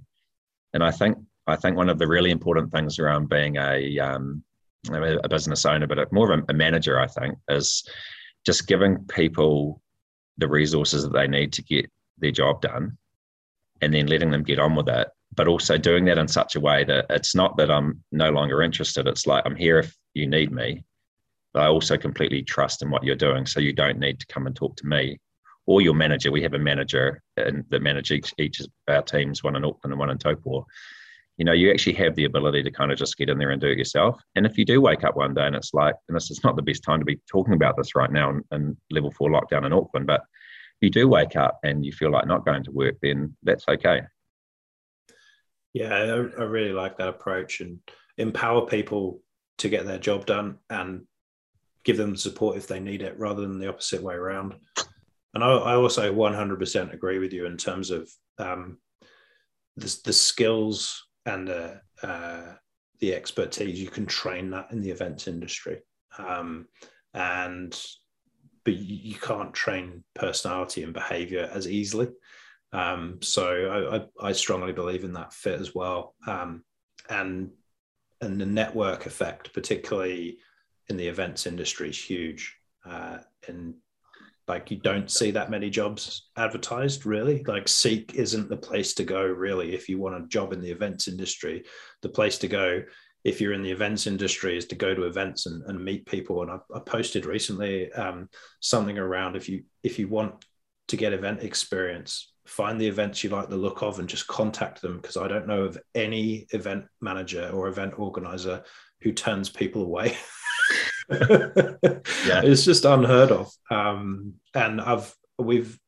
[0.73, 4.43] And I think I think one of the really important things around being a um,
[4.91, 7.83] a business owner, but more of a, a manager, I think, is
[8.45, 9.81] just giving people
[10.37, 12.97] the resources that they need to get their job done
[13.81, 16.59] and then letting them get on with it but also doing that in such a
[16.59, 19.07] way that it's not that i'm no longer interested.
[19.07, 20.83] It's like i'm here if you need me
[21.53, 23.45] but i also completely trust in what you're doing.
[23.45, 25.19] So you don't need to come and talk to me
[25.67, 26.31] or your manager.
[26.31, 29.99] We have a manager and that manage each, of our teams one in auckland and
[29.99, 30.65] one in taupo
[31.37, 33.59] you know, you actually have the ability to kind of just get in there and
[33.59, 34.21] do it yourself.
[34.35, 36.55] And if you do wake up one day and it's like, and this is not
[36.55, 39.65] the best time to be talking about this right now in, in level four lockdown
[39.65, 40.21] in Auckland, but
[40.81, 44.01] you do wake up and you feel like not going to work, then that's okay.
[45.73, 47.79] Yeah, I, I really like that approach and
[48.17, 49.21] empower people
[49.57, 51.05] to get their job done and
[51.83, 54.55] give them support if they need it rather than the opposite way around.
[55.33, 58.77] And I, I also 100% agree with you in terms of um,
[59.75, 62.53] the, the skills and the uh,
[62.99, 65.81] the expertise, you can train that in the events industry.
[66.17, 66.67] Um,
[67.13, 67.77] and
[68.63, 72.07] but you can't train personality and behavior as easily.
[72.73, 76.15] Um, so I, I, strongly believe in that fit as well.
[76.25, 76.63] Um,
[77.09, 77.51] and
[78.21, 80.39] and the network effect, particularly
[80.89, 82.55] in the events industry, is huge.
[82.83, 83.75] Uh, and
[84.47, 87.43] like you don't see that many jobs advertised really.
[87.45, 90.71] Like seek isn't the place to go really if you want a job in the
[90.71, 91.63] events industry.
[92.01, 92.83] The place to go
[93.23, 96.43] if you're in the events industry is to go to events and, and meet people.
[96.43, 98.29] And I, I posted recently um,
[98.59, 100.45] something around if you if you want
[100.89, 104.81] to get event experience find the events you like the look of and just contact
[104.81, 108.63] them because i don't know of any event manager or event organizer
[109.01, 110.15] who turns people away
[111.11, 112.41] yeah.
[112.43, 113.51] It's just unheard of.
[113.69, 115.79] Um, and I've we've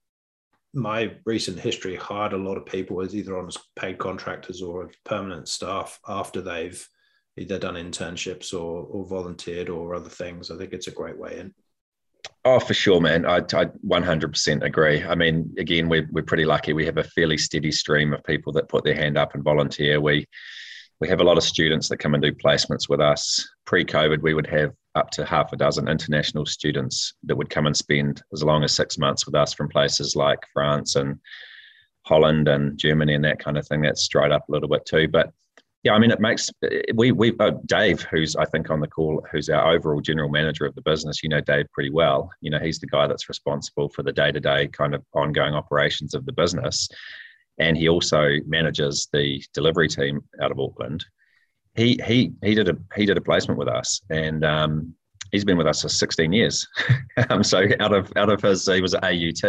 [0.73, 4.91] my recent history hired a lot of people as either on as paid contractors or
[5.05, 6.87] permanent staff after they've
[7.37, 10.51] either done internships or, or volunteered or other things.
[10.51, 11.53] I think it's a great way in.
[12.45, 13.25] Oh, for sure, man.
[13.25, 15.03] I, I 100% agree.
[15.03, 16.73] I mean, again, we're, we're pretty lucky.
[16.73, 19.99] We have a fairly steady stream of people that put their hand up and volunteer.
[19.99, 20.27] We
[20.99, 23.47] we have a lot of students that come and do placements with us.
[23.65, 27.77] Pre-COVID, we would have up to half a dozen international students that would come and
[27.77, 31.19] spend as long as six months with us from places like France and
[32.05, 33.81] Holland and Germany and that kind of thing.
[33.81, 35.31] That's dried up a little bit too, but
[35.83, 36.49] yeah, I mean, it makes
[36.95, 40.65] we we uh, Dave, who's I think on the call, who's our overall general manager
[40.65, 41.21] of the business.
[41.23, 42.29] You know Dave pretty well.
[42.41, 45.53] You know he's the guy that's responsible for the day to day kind of ongoing
[45.53, 46.89] operations of the business,
[47.59, 51.03] and he also manages the delivery team out of Auckland
[51.77, 54.93] he he he did a he did a placement with us, and um,
[55.31, 56.67] he's been with us for 16 years.
[57.29, 59.43] um, so out of out of his, he was at AUT,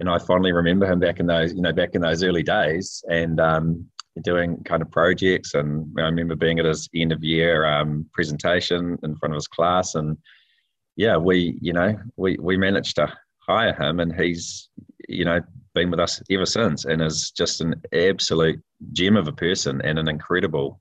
[0.00, 3.04] and I fondly remember him back in those you know back in those early days,
[3.10, 3.86] and um,
[4.22, 5.52] doing kind of projects.
[5.52, 9.48] And I remember being at his end of year um, presentation in front of his
[9.48, 10.16] class, and
[10.96, 13.12] yeah, we you know we we managed to
[13.46, 14.70] hire him, and he's
[15.10, 15.40] you know
[15.74, 19.98] been with us ever since, and is just an absolute gem of a person and
[19.98, 20.80] an incredible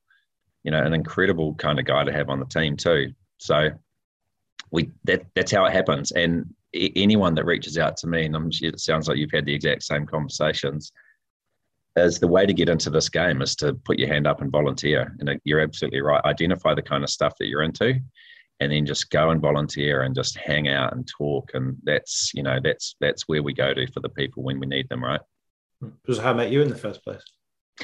[0.64, 3.14] you know, an incredible kind of guy to have on the team too.
[3.38, 3.70] So
[4.72, 6.12] we that that's how it happens.
[6.12, 9.54] And anyone that reaches out to me, and I'm it sounds like you've had the
[9.54, 10.92] exact same conversations,
[11.96, 14.52] is the way to get into this game is to put your hand up and
[14.52, 15.16] volunteer.
[15.20, 16.24] And you're absolutely right.
[16.26, 18.00] Identify the kind of stuff that you're into,
[18.60, 21.52] and then just go and volunteer and just hang out and talk.
[21.54, 24.68] And that's you know that's that's where we go to for the people when we
[24.68, 25.22] need them, right?
[26.08, 27.24] Was how I met you in the first place.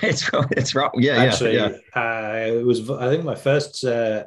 [0.02, 0.92] It's it's right.
[0.96, 1.72] Yeah, Actually, yeah.
[1.96, 2.90] Uh, it was.
[2.90, 4.26] I think my first uh,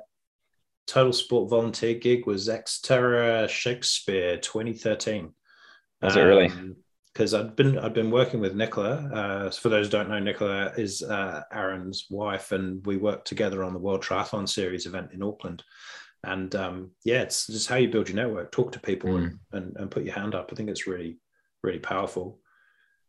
[0.87, 5.33] total sport volunteer gig was Xterra Shakespeare 2013.
[6.03, 6.53] Was um, it really?
[7.13, 8.95] Because I'd been I'd been working with Nicola.
[9.13, 13.63] Uh, for those who don't know, Nicola is uh, Aaron's wife, and we worked together
[13.63, 15.63] on the World Triathlon Series event in Auckland.
[16.25, 18.53] And um, yeah, it's just how you build your network.
[18.53, 19.25] Talk to people mm.
[19.25, 20.51] and, and and put your hand up.
[20.53, 21.19] I think it's really
[21.63, 22.39] really powerful.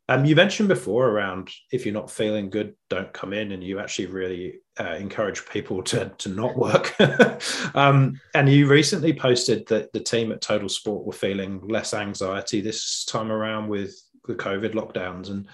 [0.10, 3.80] Um, you mentioned before around if you're not feeling good, don't come in, and you
[3.80, 6.94] actually really uh, encourage people to to not work.
[7.76, 12.60] um, and you recently posted that the team at Total Sport were feeling less anxiety
[12.60, 13.96] this time around with
[14.28, 15.48] the COVID lockdowns, and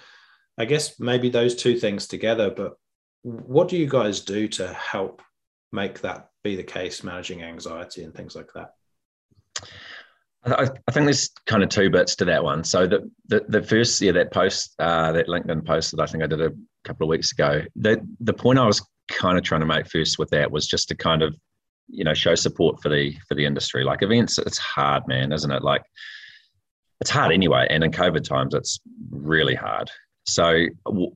[0.58, 2.50] I guess maybe those two things together.
[2.50, 2.74] But
[3.22, 5.22] what do you guys do to help
[5.72, 8.74] make that be the case, managing anxiety and things like that?
[10.44, 12.64] I, I, think there's kind of two bits to that one.
[12.64, 16.24] So the the, the first, yeah, that post, uh, that LinkedIn post that I think
[16.24, 16.52] I did a
[16.84, 17.62] couple of weeks ago.
[17.76, 20.88] The the point I was kind of trying to make first with that was just
[20.88, 21.36] to kind of,
[21.88, 23.84] you know, show support for the for the industry.
[23.84, 25.62] Like events, it's hard, man, isn't it?
[25.62, 25.82] Like
[27.02, 28.80] it's hard anyway, and in COVID times, it's
[29.10, 29.90] really hard.
[30.26, 31.14] So w-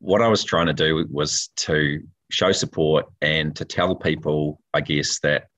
[0.00, 4.80] what I was trying to do was to show support and to tell people, I
[4.80, 5.48] guess, that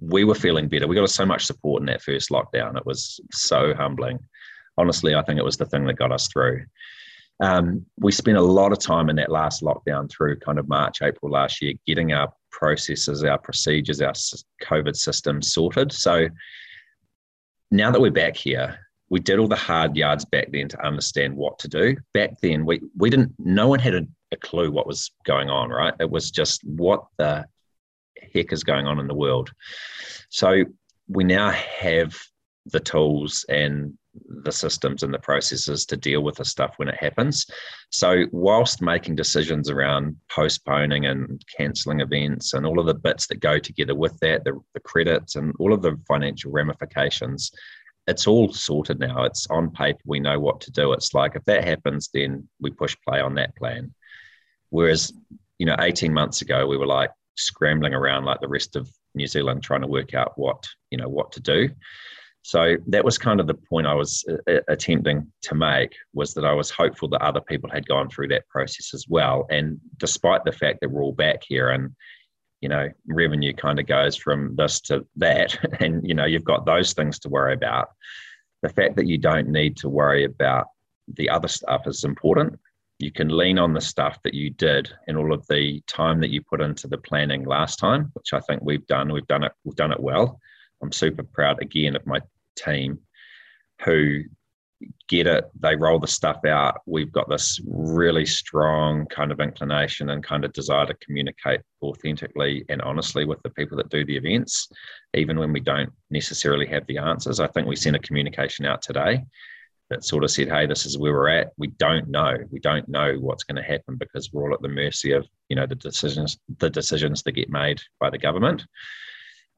[0.00, 0.86] we were feeling better.
[0.86, 2.76] We got so much support in that first lockdown.
[2.76, 4.18] It was so humbling.
[4.78, 6.64] Honestly, I think it was the thing that got us through.
[7.40, 11.02] Um, we spent a lot of time in that last lockdown through kind of March,
[11.02, 14.14] April last year, getting our processes, our procedures, our
[14.62, 15.92] COVID system sorted.
[15.92, 16.28] So
[17.70, 18.78] now that we're back here,
[19.08, 21.96] we did all the hard yards back then to understand what to do.
[22.14, 23.34] Back then, we we didn't.
[23.38, 25.70] No one had a, a clue what was going on.
[25.70, 25.94] Right?
[26.00, 27.46] It was just what the
[28.34, 29.50] heck is going on in the world.
[30.28, 30.64] So
[31.08, 32.16] we now have
[32.66, 33.96] the tools and
[34.44, 37.46] the systems and the processes to deal with the stuff when it happens.
[37.90, 43.40] So, whilst making decisions around postponing and cancelling events and all of the bits that
[43.40, 47.52] go together with that, the, the credits and all of the financial ramifications,
[48.06, 49.24] it's all sorted now.
[49.24, 50.00] It's on paper.
[50.04, 50.92] We know what to do.
[50.92, 53.92] It's like if that happens, then we push play on that plan.
[54.70, 55.12] Whereas
[55.58, 59.26] you know, 18 months ago, we were like scrambling around like the rest of New
[59.26, 61.70] Zealand trying to work out what, you know, what to do.
[62.42, 66.32] So that was kind of the point I was uh, uh, attempting to make was
[66.34, 69.46] that I was hopeful that other people had gone through that process as well.
[69.50, 71.94] And despite the fact that we're all back here and
[72.62, 76.64] you know revenue kind of goes from this to that, and you know you've got
[76.64, 77.88] those things to worry about.
[78.62, 80.66] The fact that you don't need to worry about
[81.14, 82.58] the other stuff is important.
[82.98, 86.30] You can lean on the stuff that you did and all of the time that
[86.30, 89.12] you put into the planning last time, which I think we've done.
[89.12, 89.52] We've done it.
[89.64, 90.40] We've done it well.
[90.82, 92.20] I'm super proud again of my
[92.56, 93.00] team
[93.84, 94.22] who
[95.08, 96.80] get it, they roll the stuff out.
[96.86, 102.64] We've got this really strong kind of inclination and kind of desire to communicate authentically
[102.68, 104.68] and honestly with the people that do the events,
[105.14, 107.40] even when we don't necessarily have the answers.
[107.40, 109.24] I think we sent a communication out today
[109.90, 111.52] that sort of said, "Hey, this is where we're at.
[111.56, 112.36] We don't know.
[112.50, 115.56] We don't know what's going to happen because we're all at the mercy of you
[115.56, 118.64] know the decisions the decisions that get made by the government."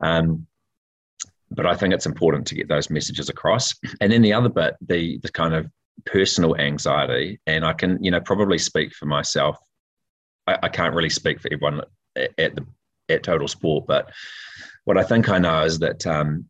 [0.00, 0.46] Um,
[1.50, 3.74] but I think it's important to get those messages across.
[4.00, 5.70] And then the other bit, the the kind of
[6.04, 9.56] personal anxiety, and I can you know probably speak for myself.
[10.46, 11.82] I, I can't really speak for everyone
[12.16, 12.66] at, at the
[13.08, 14.12] at Total Sport, but
[14.84, 16.48] what I think I know is that um,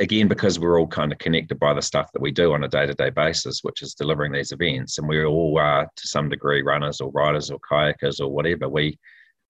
[0.00, 2.68] again because we're all kind of connected by the stuff that we do on a
[2.68, 7.00] day-to-day basis which is delivering these events and we all are to some degree runners
[7.00, 8.98] or riders or kayakers or whatever we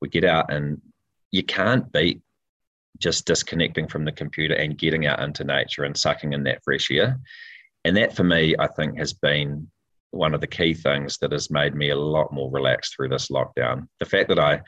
[0.00, 0.80] we get out and
[1.30, 2.20] you can't beat
[3.00, 6.90] just disconnecting from the computer and getting out into nature and sucking in that fresh
[6.90, 7.18] air.
[7.84, 9.68] And that for me, I think has been
[10.10, 13.28] one of the key things that has made me a lot more relaxed through this
[13.28, 13.88] lockdown.
[14.00, 14.60] The fact that I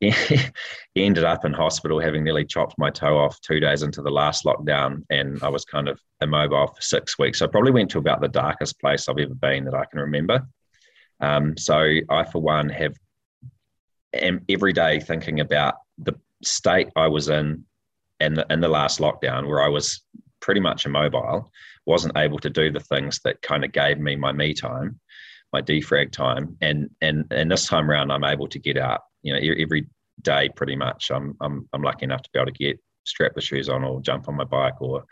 [0.96, 4.44] ended up in hospital having nearly chopped my toe off two days into the last
[4.44, 7.38] lockdown and I was kind of immobile for six weeks.
[7.38, 10.00] So I probably went to about the darkest place I've ever been that I can
[10.00, 10.46] remember.
[11.20, 11.78] Um, so
[12.10, 12.94] I, for one, have
[14.12, 17.64] am every day thinking about the state I was in
[18.20, 20.02] in the, in the last lockdown, where I was
[20.40, 21.50] pretty much immobile,
[21.86, 25.00] wasn't able to do the things that kind of gave me my me time,
[25.54, 29.02] my defrag time, and and and this time around, I'm able to get out.
[29.22, 29.86] You know, every
[30.22, 31.10] day pretty much.
[31.10, 34.00] I'm I'm I'm lucky enough to be able to get strap the shoes on or
[34.00, 35.04] jump on my bike or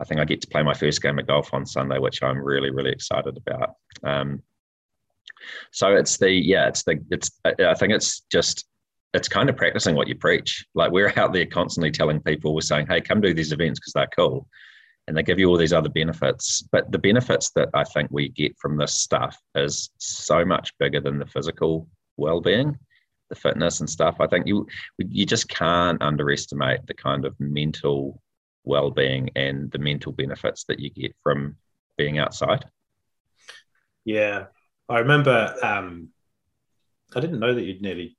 [0.00, 2.38] I think I get to play my first game of golf on Sunday, which I'm
[2.38, 3.76] really, really excited about.
[4.02, 4.42] Um,
[5.72, 8.66] so it's the yeah, it's the it's I think it's just
[9.12, 10.66] it's kind of practicing what you preach.
[10.74, 13.92] Like we're out there constantly telling people, we're saying, hey, come do these events because
[13.92, 14.48] they're cool.
[15.06, 16.62] And they give you all these other benefits.
[16.72, 21.00] But the benefits that I think we get from this stuff is so much bigger
[21.00, 22.78] than the physical well being,
[23.28, 24.16] the fitness and stuff.
[24.20, 24.66] I think you
[24.98, 28.22] you just can't underestimate the kind of mental
[28.64, 31.56] well being and the mental benefits that you get from
[31.98, 32.64] being outside.
[34.04, 34.46] Yeah.
[34.88, 36.08] I remember um,
[37.14, 38.16] I didn't know that you'd nearly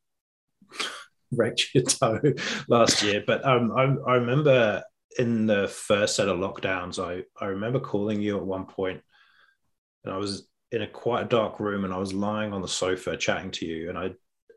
[1.32, 2.20] wrecked your toe
[2.68, 3.24] last year.
[3.26, 4.84] But um, I, I remember
[5.18, 9.02] in the first set of lockdowns, I, I remember calling you at one point,
[10.04, 12.68] and I was in a quite a dark room, and I was lying on the
[12.68, 14.12] sofa chatting to you, and I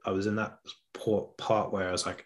[0.05, 0.59] I was in that
[0.95, 2.25] part where I was like,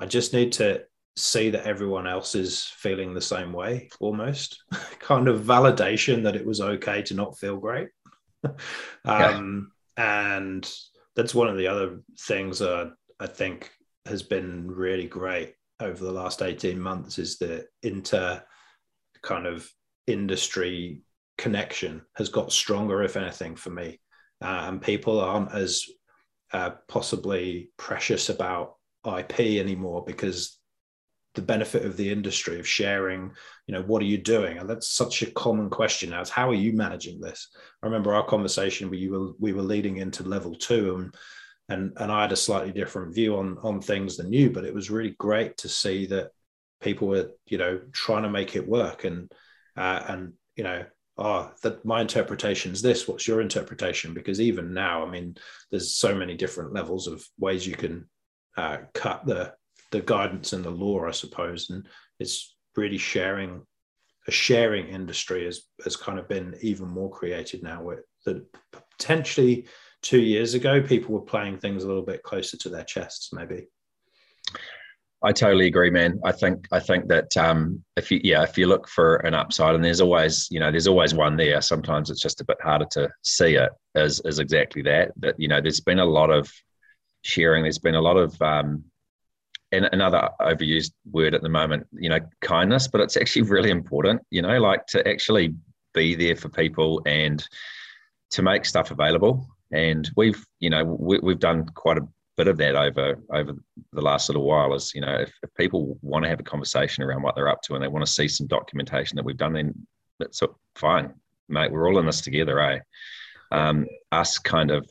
[0.00, 0.84] I just need to
[1.16, 4.62] see that everyone else is feeling the same way, almost
[4.98, 7.88] kind of validation that it was okay to not feel great.
[9.04, 10.32] um, yeah.
[10.44, 10.70] And
[11.14, 13.70] that's one of the other things uh, I think
[14.04, 18.42] has been really great over the last 18 months is the inter
[19.22, 19.68] kind of
[20.06, 21.02] industry
[21.38, 24.00] connection has got stronger, if anything, for me.
[24.42, 25.84] Uh, and people aren't as
[26.52, 30.58] uh, possibly precious about IP anymore because
[31.34, 33.30] the benefit of the industry of sharing,
[33.66, 34.58] you know, what are you doing?
[34.58, 36.22] And that's such a common question now.
[36.22, 37.48] Is how are you managing this?
[37.82, 41.14] I remember our conversation where you were we were leading into level two and
[41.68, 44.74] and and I had a slightly different view on on things than you, but it
[44.74, 46.30] was really great to see that
[46.80, 49.30] people were, you know, trying to make it work and
[49.76, 50.84] uh, and you know,
[51.18, 53.08] oh, that my interpretation is this.
[53.08, 54.14] What's your interpretation?
[54.14, 55.36] Because even now, I mean,
[55.70, 58.08] there's so many different levels of ways you can
[58.56, 59.54] uh, cut the
[59.92, 61.86] the guidance and the law, I suppose, and
[62.18, 63.62] it's really sharing
[64.28, 67.88] a sharing industry has has kind of been even more created now
[68.24, 68.44] that
[68.98, 69.66] potentially
[70.02, 73.66] two years ago people were playing things a little bit closer to their chests maybe
[75.22, 76.20] I totally agree, man.
[76.24, 79.74] I think I think that um, if you yeah if you look for an upside,
[79.74, 81.60] and there's always you know there's always one there.
[81.62, 85.12] Sometimes it's just a bit harder to see it as as exactly that.
[85.16, 86.52] That you know there's been a lot of
[87.22, 87.62] sharing.
[87.62, 88.84] There's been a lot of um,
[89.72, 94.22] and another overused word at the moment, you know, kindness, but it's actually really important,
[94.30, 95.54] you know, like to actually
[95.92, 97.46] be there for people and
[98.30, 99.46] to make stuff available.
[99.72, 102.06] And we've you know we, we've done quite a
[102.36, 103.54] bit of that over over
[103.92, 107.02] the last little while is you know if, if, people want to have a conversation
[107.02, 109.54] around what they're up to and they want to see some documentation that we've done
[109.54, 109.74] then
[110.18, 110.42] that's
[110.74, 111.12] fine.
[111.48, 112.80] Mate we're all in this together eh?
[113.52, 114.88] Um, us kind of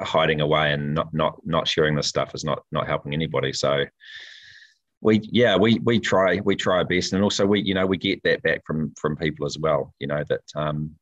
[0.00, 3.52] hiding away and not not not sharing this stuff is not not helping anybody.
[3.52, 3.84] So
[5.00, 7.12] we yeah we we try we try our best.
[7.12, 10.06] And also we you know we get that back from from people as well you
[10.06, 10.94] know that um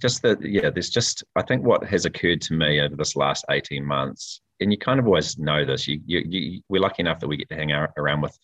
[0.00, 3.44] just that yeah there's just i think what has occurred to me over this last
[3.50, 7.20] 18 months and you kind of always know this you you, you we're lucky enough
[7.20, 8.36] that we get to hang out around with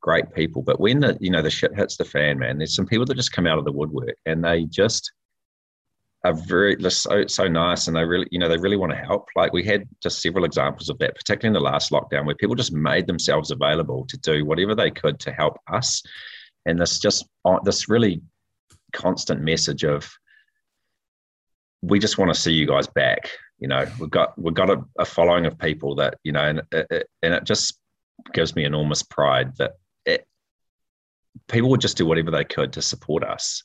[0.00, 2.86] great people but when the you know the shit hits the fan man there's some
[2.86, 5.12] people that just come out of the woodwork and they just
[6.24, 9.28] are very so so nice and they really you know they really want to help.
[9.36, 12.54] Like we had just several examples of that particularly in the last lockdown where people
[12.54, 16.02] just made themselves available to do whatever they could to help us.
[16.66, 18.20] And this just uh, this really
[18.92, 20.10] constant message of
[21.82, 24.82] we just want to see you guys back you know we've got we've got a,
[24.98, 27.78] a following of people that you know and it, and it just
[28.34, 29.72] gives me enormous pride that
[30.04, 30.26] it,
[31.48, 33.62] people would just do whatever they could to support us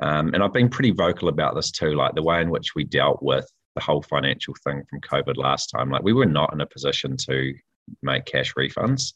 [0.00, 2.84] um, and I've been pretty vocal about this too, like the way in which we
[2.84, 5.90] dealt with the whole financial thing from COVID last time.
[5.90, 7.54] Like we were not in a position to
[8.02, 9.12] make cash refunds.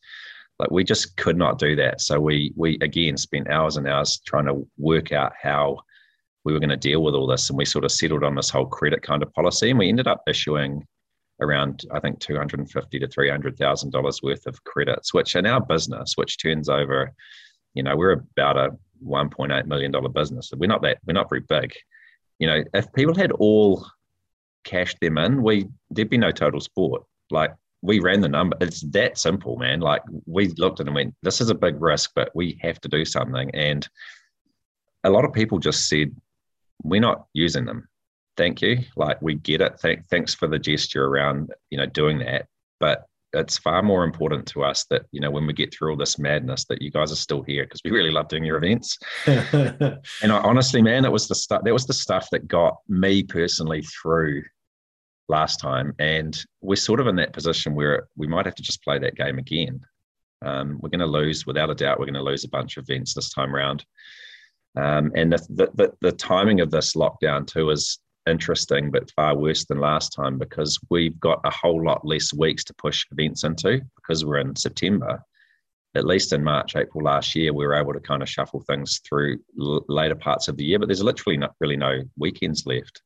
[0.58, 2.00] Like we just could not do that.
[2.00, 5.78] So we we again spent hours and hours trying to work out how
[6.44, 8.50] we were going to deal with all this, and we sort of settled on this
[8.50, 10.86] whole credit kind of policy, and we ended up issuing
[11.40, 15.12] around I think two hundred and fifty to three hundred thousand dollars worth of credits,
[15.12, 17.12] which in our business, which turns over,
[17.74, 18.70] you know, we're about a
[19.04, 20.52] 1.8 million dollar business.
[20.56, 21.72] We're not that we're not very big.
[22.38, 23.86] You know, if people had all
[24.64, 27.04] cashed them in, we there'd be no total sport.
[27.30, 28.56] Like we ran the number.
[28.60, 29.80] It's that simple, man.
[29.80, 32.80] Like we looked at it and went, this is a big risk, but we have
[32.80, 33.50] to do something.
[33.54, 33.86] And
[35.04, 36.16] a lot of people just said,
[36.82, 37.88] we're not using them.
[38.36, 38.78] Thank you.
[38.96, 39.78] Like we get it.
[39.80, 42.46] Th- thanks for the gesture around, you know, doing that.
[42.80, 45.96] But it's far more important to us that you know when we get through all
[45.96, 48.98] this madness that you guys are still here because we really love doing your events
[49.26, 53.22] and I, honestly man it was the stuff that was the stuff that got me
[53.22, 54.44] personally through
[55.28, 58.82] last time and we're sort of in that position where we might have to just
[58.82, 59.80] play that game again
[60.44, 62.84] um, we're going to lose without a doubt we're going to lose a bunch of
[62.88, 63.84] events this time around
[64.76, 67.98] um, and the, the, the timing of this lockdown too is
[68.28, 72.64] interesting, but far worse than last time because we've got a whole lot less weeks
[72.64, 75.22] to push events into because we're in September.
[75.96, 79.00] At least in March, April last year, we were able to kind of shuffle things
[79.08, 83.00] through l- later parts of the year, but there's literally not really no weekends left.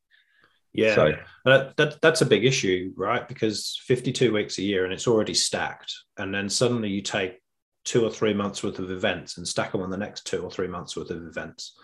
[0.72, 1.12] Yeah, so,
[1.44, 3.26] that, that, that's a big issue, right?
[3.26, 5.92] Because 52 weeks a year and it's already stacked.
[6.16, 7.40] And then suddenly you take
[7.88, 10.50] two or three months worth of events and stack them on the next two or
[10.50, 11.74] three months worth of events.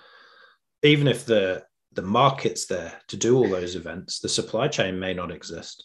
[0.82, 5.14] Even if the the markets there to do all those events, the supply chain may
[5.14, 5.84] not exist,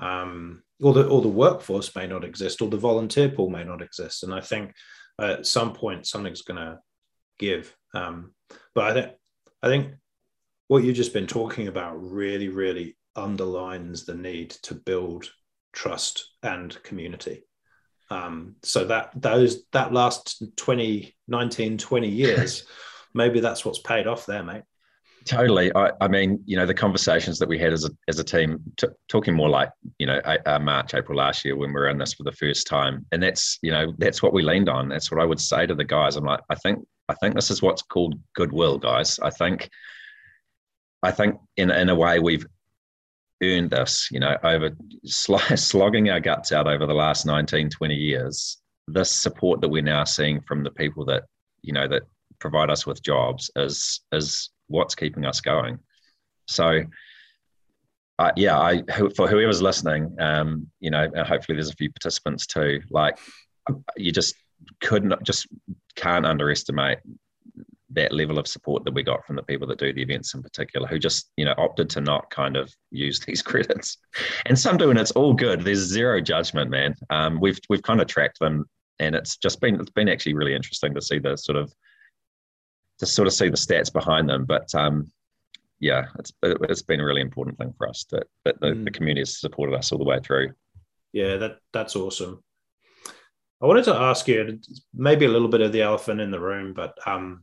[0.00, 3.82] um, or the or the workforce may not exist, or the volunteer pool may not
[3.82, 4.24] exist.
[4.24, 4.72] And I think
[5.20, 6.80] at some point something's going to
[7.38, 7.72] give.
[7.94, 8.34] Um,
[8.74, 9.12] but I think
[9.62, 9.94] I think
[10.66, 15.30] what you've just been talking about really, really underlines the need to build
[15.72, 17.45] trust and community.
[18.10, 22.66] Um, so that those that last 20, 19, 20 years,
[23.14, 24.62] maybe that's what's paid off there, mate.
[25.26, 25.74] Totally.
[25.74, 28.62] I, I, mean, you know, the conversations that we had as a, as a team,
[28.76, 31.98] t- talking more like, you know, uh, March, April last year when we were in
[31.98, 33.04] this for the first time.
[33.10, 34.88] And that's, you know, that's what we leaned on.
[34.88, 36.14] That's what I would say to the guys.
[36.14, 39.18] I'm like, I think, I think this is what's called goodwill, guys.
[39.18, 39.68] I think,
[41.02, 42.46] I think in, in a way we've
[43.42, 44.70] earned this, you know, over
[45.04, 48.58] slogging our guts out over the last 19, 20 years.
[48.88, 51.24] This support that we're now seeing from the people that,
[51.62, 52.02] you know, that
[52.38, 55.78] provide us with jobs is, is, what's keeping us going.
[56.48, 56.82] So,
[58.18, 58.82] uh, yeah, I
[59.14, 62.80] for whoever's listening, um, you know, hopefully there's a few participants too.
[62.90, 63.18] Like,
[63.96, 64.34] you just
[64.80, 65.46] couldn't just
[65.96, 66.98] can't underestimate
[67.96, 70.42] that level of support that we got from the people that do the events in
[70.42, 73.98] particular, who just you know opted to not kind of use these credits,
[74.46, 75.62] and some do, and it's all good.
[75.62, 76.94] There's zero judgment, man.
[77.10, 78.66] Um, we've we've kind of tracked them,
[79.00, 81.72] and it's just been it's been actually really interesting to see the sort of
[82.98, 84.44] to sort of see the stats behind them.
[84.44, 85.10] But um,
[85.80, 88.84] yeah, it's it's been a really important thing for us that, that the, mm.
[88.84, 90.52] the community has supported us all the way through.
[91.12, 92.42] Yeah, that that's awesome.
[93.62, 94.60] I wanted to ask you
[94.94, 97.42] maybe a little bit of the elephant in the room, but um,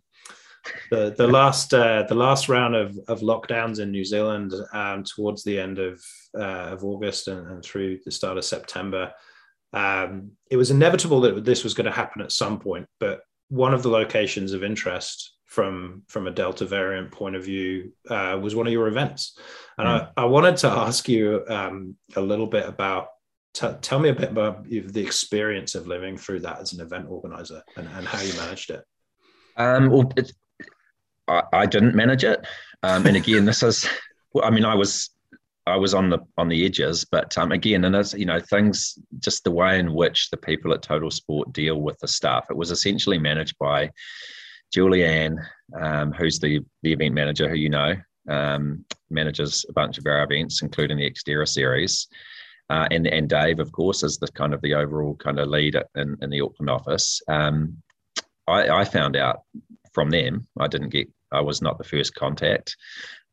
[0.89, 5.43] the the last uh, the last round of, of lockdowns in New Zealand um, towards
[5.43, 6.03] the end of
[6.37, 9.11] uh, of August and, and, through the start of September,
[9.73, 12.87] um, it was inevitable that this was going to happen at some point.
[12.99, 17.93] But one of the locations of interest from from a Delta variant point of view
[18.09, 19.37] uh, was one of your events,
[19.77, 20.09] and mm.
[20.17, 23.07] I, I wanted to ask you um, a little bit about.
[23.53, 27.05] T- tell me a bit about the experience of living through that as an event
[27.07, 28.83] organizer and, and how you managed it.
[29.57, 30.11] Um, well,
[31.27, 32.45] I, I, didn't manage it,
[32.83, 33.87] um, and again, this is.
[34.41, 35.09] I mean, I was
[35.65, 38.97] I was on the on the edges, but um, again, and as you know, things
[39.19, 42.47] just the way in which the people at Total Sport deal with the staff.
[42.49, 43.91] It was essentially managed by
[44.75, 45.37] Julianne,
[45.79, 47.95] um, who's the the event manager, who you know
[48.29, 52.07] um, manages a bunch of our events, including the Xterra series,
[52.69, 55.77] uh, and and Dave, of course, is the kind of the overall kind of lead
[55.95, 57.21] in, in the Auckland office.
[57.29, 57.77] Um,
[58.47, 59.43] I, I found out
[59.93, 60.47] from them.
[60.59, 61.09] I didn't get.
[61.31, 62.75] I was not the first contact.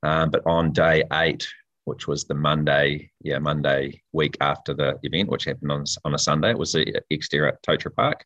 [0.02, 1.46] Um, but on day eight,
[1.84, 6.18] which was the Monday, yeah, Monday week after the event, which happened on, on a
[6.18, 6.50] Sunday.
[6.50, 8.24] It was the Xterra at Totara Park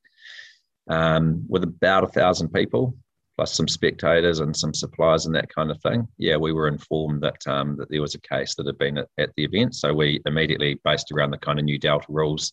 [0.88, 2.96] um, with about a thousand people,
[3.36, 6.06] plus some spectators and some suppliers and that kind of thing.
[6.18, 9.08] Yeah, we were informed that um, that there was a case that had been at,
[9.18, 12.52] at, the event, so we immediately, based around the kind of new Delta rules,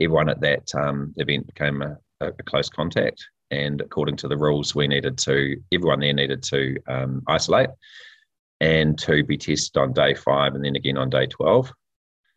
[0.00, 3.24] everyone at that um, event became a, a, close contact.
[3.52, 7.68] And according to the rules, we needed to, everyone there needed to um, isolate
[8.60, 11.70] and to be tested on day five and then again on day 12.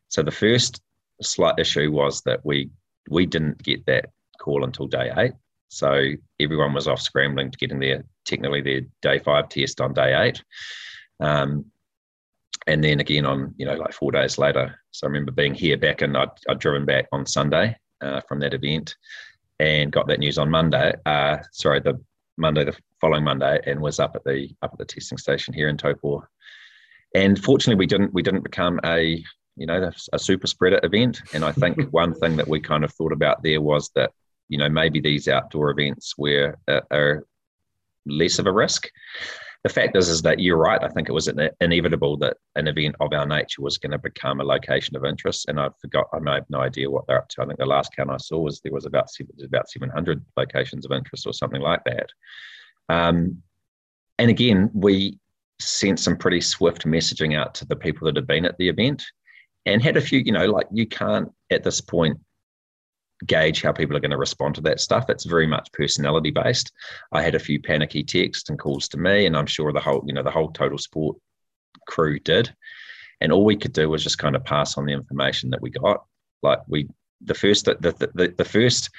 [0.09, 0.81] So the first
[1.21, 2.69] slight issue was that we
[3.09, 4.09] we didn't get that
[4.39, 5.33] call until day eight.
[5.69, 6.03] So
[6.39, 10.43] everyone was off scrambling to getting their technically their day five test on day eight.
[11.21, 11.65] Um,
[12.67, 14.75] and then again on, you know, like four days later.
[14.91, 18.39] So I remember being here back and I'd, I'd driven back on Sunday uh, from
[18.39, 18.95] that event
[19.59, 20.93] and got that news on Monday.
[21.05, 21.99] Uh, sorry, the
[22.37, 25.69] Monday, the following Monday, and was up at the up at the testing station here
[25.69, 26.23] in Taupo.
[27.13, 29.23] And fortunately, we didn't we didn't become a
[29.55, 31.21] you know a super spreader event.
[31.33, 34.11] And I think one thing that we kind of thought about there was that
[34.49, 37.25] you know maybe these outdoor events were uh, are
[38.05, 38.89] less of a risk.
[39.65, 40.83] The fact is, is that you're right.
[40.83, 41.27] I think it was
[41.59, 45.47] inevitable that an event of our nature was going to become a location of interest.
[45.47, 47.41] And I forgot, I have no idea what they're up to.
[47.41, 49.09] I think the last count I saw was there was about
[49.43, 52.09] about 700 locations of interest or something like that.
[52.89, 53.41] Um,
[54.19, 55.17] and again, we
[55.59, 59.03] sent some pretty swift messaging out to the people that had been at the event
[59.65, 62.19] and had a few, you know, like you can't at this point
[63.25, 65.09] gauge how people are going to respond to that stuff.
[65.09, 66.71] It's very much personality based.
[67.11, 70.03] I had a few panicky texts and calls to me, and I'm sure the whole,
[70.05, 71.17] you know, the whole total sport
[71.87, 72.53] crew did.
[73.21, 75.69] And all we could do was just kind of pass on the information that we
[75.69, 76.03] got.
[76.43, 76.87] Like we,
[77.21, 78.89] the first, the, the, the, the first,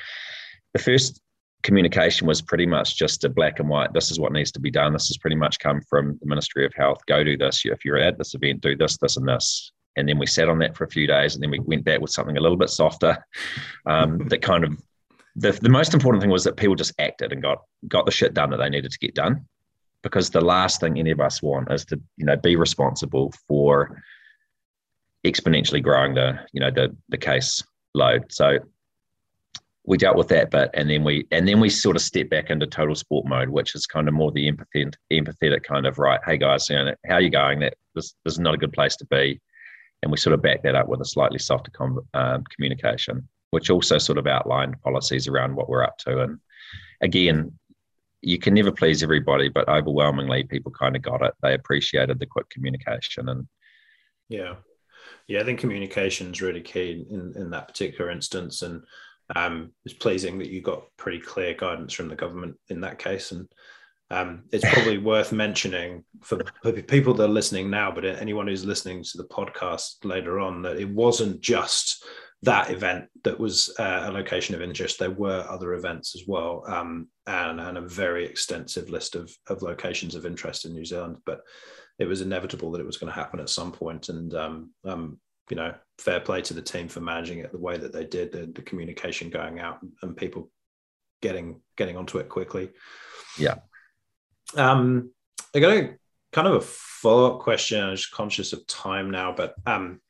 [0.72, 1.20] the first
[1.62, 3.92] communication was pretty much just a black and white.
[3.92, 4.92] This is what needs to be done.
[4.92, 6.98] This has pretty much come from the Ministry of Health.
[7.06, 7.62] Go do this.
[7.64, 9.72] If you're at this event, do this, this, and this.
[9.96, 12.00] And then we sat on that for a few days, and then we went back
[12.00, 13.24] with something a little bit softer.
[13.86, 14.80] Um, that kind of
[15.36, 18.34] the, the most important thing was that people just acted and got got the shit
[18.34, 19.46] done that they needed to get done.
[20.02, 24.02] Because the last thing any of us want is to you know be responsible for
[25.26, 27.62] exponentially growing the you know the the case
[27.94, 28.24] load.
[28.30, 28.58] So
[29.86, 32.50] we dealt with that bit and then we and then we sort of step back
[32.50, 36.20] into total sport mode which is kind of more the empathetic empathetic kind of right
[36.26, 38.72] hey guys you know, how are you going that this, this is not a good
[38.72, 39.40] place to be
[40.02, 43.70] and we sort of back that up with a slightly softer com, um, communication which
[43.70, 46.20] also sort of outlined policies around what we're up to.
[46.20, 46.38] And
[47.00, 47.52] again
[48.22, 51.34] you can never please everybody but overwhelmingly people kind of got it.
[51.42, 53.46] They appreciated the quick communication and
[54.28, 54.54] yeah.
[55.28, 58.62] Yeah i think communication is really key in, in that particular instance.
[58.62, 58.82] And
[59.34, 63.32] um, it's pleasing that you got pretty clear guidance from the government in that case,
[63.32, 63.48] and
[64.10, 66.42] um, it's probably worth mentioning for
[66.82, 70.78] people that are listening now, but anyone who's listening to the podcast later on, that
[70.78, 72.04] it wasn't just
[72.42, 74.98] that event that was uh, a location of interest.
[74.98, 79.62] There were other events as well, um, and, and, a very extensive list of, of
[79.62, 81.16] locations of interest in New Zealand.
[81.24, 81.40] But
[81.98, 84.06] it was inevitable that it was going to happen at some point.
[84.06, 85.18] point, and um, um,
[85.50, 88.32] you know, fair play to the team for managing it the way that they did,
[88.32, 90.50] the, the communication going out and people
[91.22, 92.70] getting getting onto it quickly.
[93.38, 93.56] Yeah.
[94.54, 95.10] Um,
[95.54, 95.96] I got a
[96.32, 97.82] kind of a follow up question.
[97.82, 100.00] I'm just conscious of time now, but um,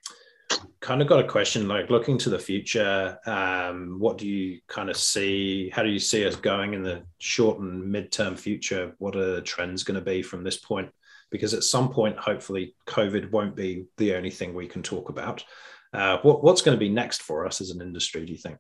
[0.81, 3.19] kind of got a question like looking to the future.
[3.27, 5.71] Um, what do you kind of see?
[5.71, 8.95] How do you see us going in the short and midterm future?
[8.99, 10.91] What are the trends going to be from this point?
[11.31, 15.45] because at some point, hopefully, COVID won't be the only thing we can talk about.
[15.93, 18.59] Uh, what, what's going to be next for us as an industry, do you think?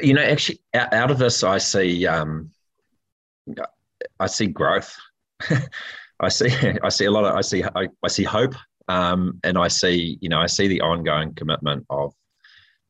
[0.00, 2.50] You know, actually, out of this, I see, um,
[4.20, 4.94] I see growth.
[6.20, 6.50] I see,
[6.82, 8.54] I see a lot of, I see, I, I see hope,
[8.88, 12.12] um, and I see, you know, I see the ongoing commitment of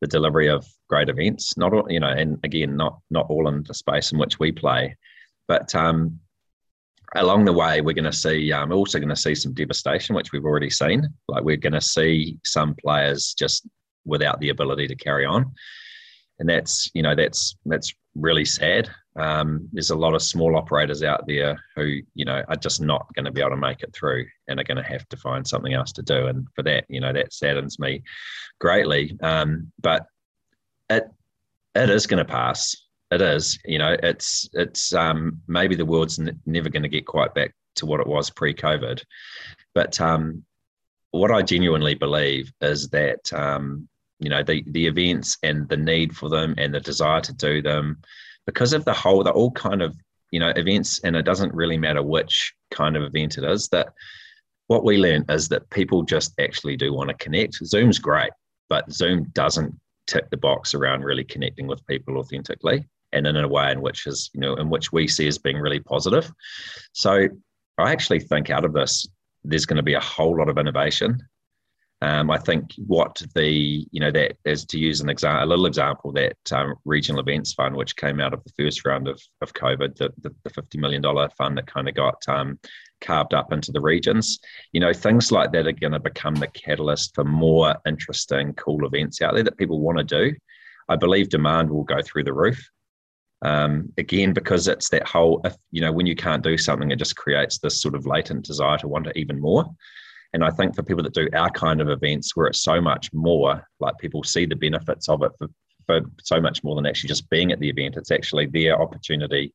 [0.00, 1.56] the delivery of great events.
[1.56, 4.52] Not all, you know, and again, not not all in the space in which we
[4.52, 4.96] play,
[5.48, 6.20] But um,
[7.16, 10.14] along the way, we're going to see, um, we're also going to see some devastation,
[10.14, 11.06] which we've already seen.
[11.28, 13.66] Like we're going to see some players just
[14.04, 15.52] without the ability to carry on.
[16.38, 18.90] And that's, you know, that's, that's really sad.
[19.18, 23.12] Um, there's a lot of small operators out there who, you know, are just not
[23.14, 25.46] going to be able to make it through and are going to have to find
[25.46, 26.26] something else to do.
[26.26, 28.02] And for that, you know, that saddens me
[28.60, 29.18] greatly.
[29.22, 30.06] Um, but
[30.88, 31.10] it,
[31.74, 32.76] it is going to pass
[33.10, 33.58] it is.
[33.64, 37.54] You know, it's it's um, maybe the world's n- never going to get quite back
[37.76, 39.02] to what it was pre-COVID,
[39.74, 40.44] but um,
[41.10, 43.88] what I genuinely believe is that um,
[44.18, 47.62] you know the the events and the need for them and the desire to do
[47.62, 47.98] them
[48.48, 49.94] because of the whole they're all kind of
[50.30, 53.92] you know events and it doesn't really matter which kind of event it is that
[54.68, 57.54] what we learned is that people just actually do want to connect.
[57.62, 58.32] Zoom's great
[58.70, 63.46] but zoom doesn't tick the box around really connecting with people authentically and in a
[63.46, 66.32] way in which is you know in which we see as being really positive.
[66.92, 67.28] So
[67.76, 69.06] i actually think out of this
[69.44, 71.18] there's going to be a whole lot of innovation
[72.00, 75.66] um, I think what the you know that is to use an example, a little
[75.66, 79.52] example that um, regional events fund, which came out of the first round of, of
[79.52, 82.58] COVID, the, the, the fifty million dollar fund that kind of got um,
[83.00, 84.38] carved up into the regions.
[84.72, 88.86] You know, things like that are going to become the catalyst for more interesting, cool
[88.86, 90.36] events out there that people want to do.
[90.88, 92.64] I believe demand will go through the roof.
[93.42, 96.98] Um, again, because it's that whole, if, you know, when you can't do something, it
[96.98, 99.64] just creates this sort of latent desire to want it even more.
[100.32, 103.12] And I think for people that do our kind of events where it's so much
[103.12, 105.48] more, like people see the benefits of it for,
[105.86, 109.54] for so much more than actually just being at the event, it's actually their opportunity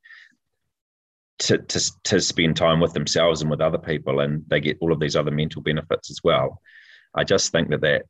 [1.40, 4.92] to, to, to spend time with themselves and with other people, and they get all
[4.92, 6.60] of these other mental benefits as well.
[7.16, 8.06] I just think that, that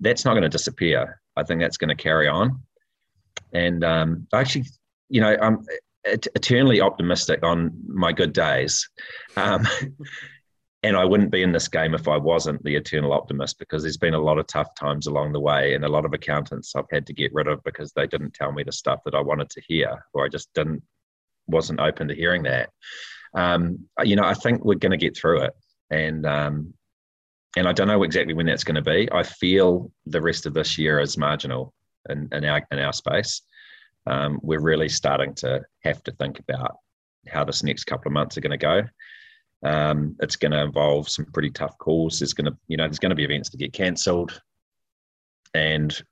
[0.00, 1.20] that's not going to disappear.
[1.36, 2.62] I think that's going to carry on.
[3.52, 4.64] And um, actually
[5.12, 5.64] you know, I'm
[6.04, 8.88] eternally optimistic on my good days.
[9.36, 9.68] Um,
[10.82, 13.96] and I wouldn't be in this game if I wasn't the eternal optimist because there's
[13.96, 16.90] been a lot of tough times along the way and a lot of accountants I've
[16.90, 19.50] had to get rid of because they didn't tell me the stuff that I wanted
[19.50, 20.82] to hear or I just didn't
[21.46, 22.70] wasn't open to hearing that.
[23.34, 25.54] Um, you know, I think we're going to get through it,
[25.90, 26.74] and um,
[27.56, 29.08] and I don't know exactly when that's going to be.
[29.10, 31.72] I feel the rest of this year is marginal
[32.10, 33.42] in, in our in our space
[34.06, 36.76] um, we're really starting to have to think about
[37.28, 38.82] how this next couple of months are going to go.
[39.64, 42.18] Um, it's going to involve some pretty tough calls.
[42.18, 44.40] There's going to, you know, there's going to be events to get cancelled,
[45.54, 46.02] and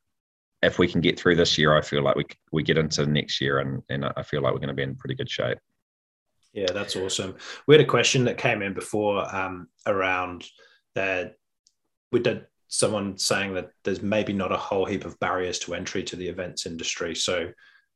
[0.63, 3.41] if we can get through this year, I feel like we we get into next
[3.41, 5.59] year, and and I feel like we're going to be in pretty good shape.
[6.53, 7.37] Yeah, that's awesome.
[7.67, 10.45] We had a question that came in before um, around
[10.95, 11.37] that
[12.11, 16.03] we did someone saying that there's maybe not a whole heap of barriers to entry
[16.05, 17.15] to the events industry.
[17.15, 17.51] So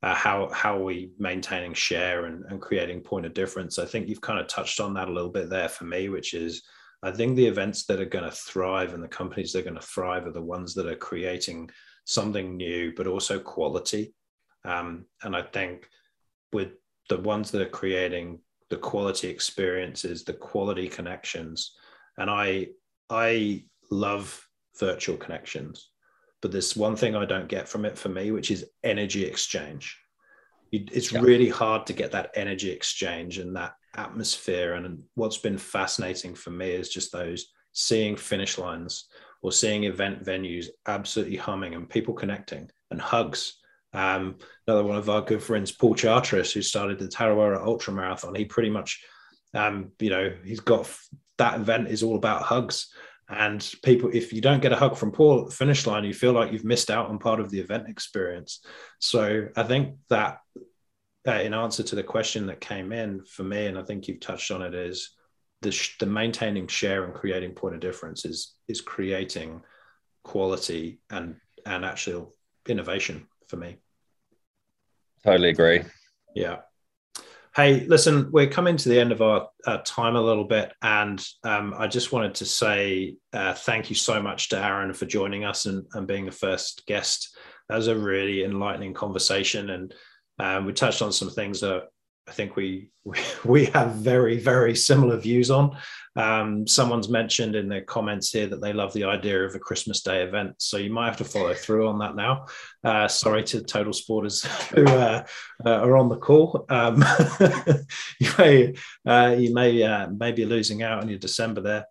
[0.04, 3.78] uh, how how are we maintaining share and, and creating point of difference?
[3.78, 6.34] I think you've kind of touched on that a little bit there for me, which
[6.34, 6.62] is
[7.02, 9.80] I think the events that are going to thrive and the companies that are going
[9.80, 11.70] to thrive are the ones that are creating
[12.04, 14.14] something new, but also quality.
[14.66, 15.88] Um, and I think
[16.52, 16.72] with
[17.08, 21.74] the ones that are creating the quality experiences, the quality connections,
[22.18, 22.68] and I
[23.08, 24.46] I love
[24.78, 25.92] virtual connections
[26.44, 29.98] but there's one thing I don't get from it for me, which is energy exchange.
[30.70, 31.22] It's yeah.
[31.22, 34.74] really hard to get that energy exchange and that atmosphere.
[34.74, 39.08] And what's been fascinating for me is just those seeing finish lines
[39.40, 43.54] or seeing event venues absolutely humming and people connecting and hugs.
[43.94, 44.36] Um,
[44.68, 48.44] another one of our good friends, Paul Charteris, who started the Tarawera Ultra Marathon, he
[48.44, 49.02] pretty much,
[49.54, 50.94] um, you know, he's got
[51.38, 52.92] that event is all about hugs.
[53.28, 56.12] And people, if you don't get a hug from Paul at the finish line, you
[56.12, 58.60] feel like you've missed out on part of the event experience.
[58.98, 60.38] So I think that,
[61.26, 64.20] uh, in answer to the question that came in for me, and I think you've
[64.20, 65.10] touched on it, is
[65.62, 69.62] the, sh- the maintaining share and creating point of difference is is creating
[70.22, 72.34] quality and and actual
[72.68, 73.76] innovation for me.
[75.24, 75.82] Totally agree.
[76.34, 76.58] Yeah.
[77.56, 79.48] Hey, listen, we're coming to the end of our
[79.84, 84.20] time a little bit, and um, I just wanted to say uh, thank you so
[84.20, 87.38] much to Aaron for joining us and, and, being the first guest.
[87.68, 89.94] That was a really enlightening conversation, and
[90.40, 91.84] um, we touched on some things that
[92.26, 92.88] I think we
[93.44, 95.76] we have very very similar views on.
[96.16, 100.00] Um, someone's mentioned in the comments here that they love the idea of a Christmas
[100.00, 102.46] Day event, so you might have to follow through on that now.
[102.84, 105.24] Uh, sorry to total sporters who uh,
[105.66, 106.66] uh, are on the call.
[106.68, 107.04] Um,
[108.20, 108.74] you may
[109.06, 111.86] uh, you may uh, may be losing out on your December there.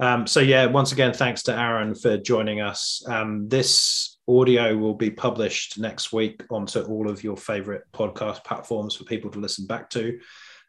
[0.00, 3.02] Um, so yeah, once again, thanks to Aaron for joining us.
[3.06, 8.94] Um, this audio will be published next week onto all of your favorite podcast platforms
[8.94, 10.18] for people to listen back to.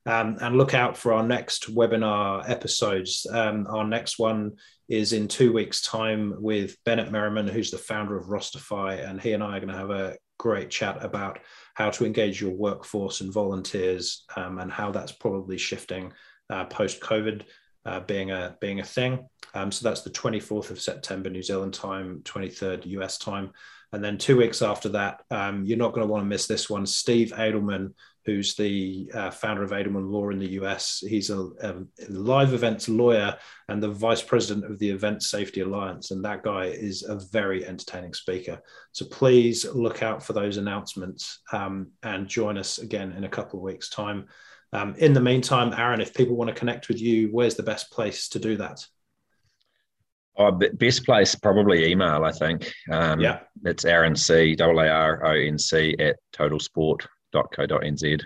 [0.05, 3.27] Um, and look out for our next webinar episodes.
[3.29, 4.53] Um, our next one
[4.87, 9.33] is in two weeks' time with Bennett Merriman, who's the founder of Rosterfy, and he
[9.33, 11.39] and I are going to have a great chat about
[11.75, 16.13] how to engage your workforce and volunteers, um, and how that's probably shifting
[16.49, 17.43] uh, post COVID.
[17.85, 21.73] Uh, being a being a thing, um, so that's the 24th of September, New Zealand
[21.73, 23.51] time, 23rd US time,
[23.91, 26.69] and then two weeks after that, um, you're not going to want to miss this
[26.69, 26.85] one.
[26.85, 27.93] Steve Adelman,
[28.23, 30.99] who's the uh, founder of Adelman Law in the US.
[30.99, 31.75] He's a, a,
[32.09, 33.35] live events lawyer
[33.67, 36.11] and the vice president of the Event Safety Alliance.
[36.11, 38.61] And that guy is a very entertaining speaker.
[38.91, 43.57] So please look out for those announcements um, and join us again in a couple
[43.57, 44.27] of weeks' time.
[44.71, 47.91] Um, in the meantime, Aaron, if people want to connect with you, where's the best
[47.91, 48.85] place to do that?
[50.39, 52.23] Oh, best place probably email.
[52.23, 52.71] I think.
[52.89, 54.55] Um, yeah, it's Aaron C.
[54.57, 58.21] A R O N C at totalsport.co.nz.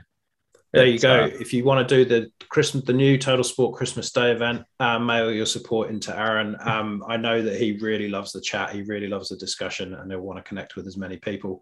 [0.74, 1.24] There you go.
[1.24, 4.64] Uh, if you want to do the Christmas, the new Total Sport Christmas Day event,
[4.80, 6.56] um, mail your support into Aaron.
[6.62, 8.72] Um, I know that he really loves the chat.
[8.72, 11.62] He really loves the discussion, and he'll want to connect with as many people.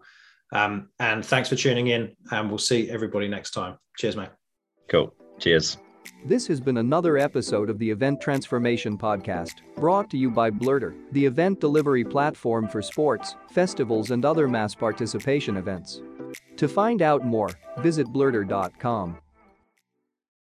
[0.52, 2.14] Um, and thanks for tuning in.
[2.30, 3.78] And we'll see everybody next time.
[3.98, 4.30] Cheers, mate.
[4.88, 5.14] Cool.
[5.38, 5.78] Cheers.
[6.24, 10.94] This has been another episode of the Event Transformation Podcast, brought to you by Blerter,
[11.12, 16.02] the event delivery platform for sports, festivals, and other mass participation events.
[16.56, 19.18] To find out more, visit blerter.com.